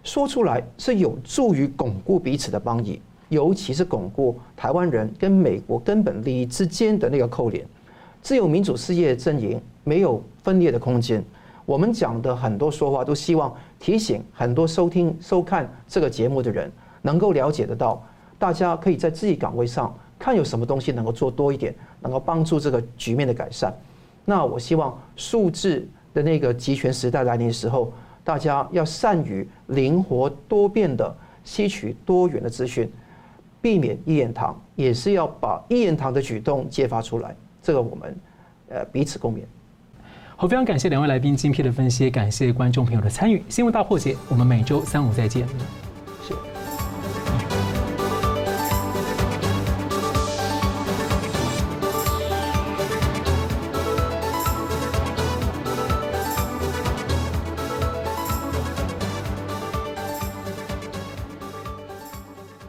[0.04, 3.00] 说出来是有助于巩固彼此的邦谊，
[3.30, 7.66] 尤其是巩固台湾人跟美国根本利益之间的那个扣连。
[8.20, 11.24] 自由民主事业阵营没有分裂的空间。
[11.64, 18.06] 我们讲的很多说话，都希望提醒很多收听收看这个节目的人，能够了解得到，
[18.38, 23.74] 大家可以在自己岗位上看有什么东西能够做多一点，能够帮助这个局面的改善。
[24.26, 27.90] 那我希望数字的那个集权时代来临的时候。
[28.24, 31.14] 大家要善于灵活多变的
[31.44, 32.90] 吸取多元的资讯，
[33.60, 37.36] 避免一言堂，也是要把一言堂的举动揭发出来。
[37.62, 38.16] 这个我们
[38.70, 39.40] 呃彼此共勉。
[40.36, 43.42] 好，非常感谢两位来宾精辟的分析，感谢观众朋友的参与。
[43.48, 45.83] 新闻大破解，我们每周三五再见。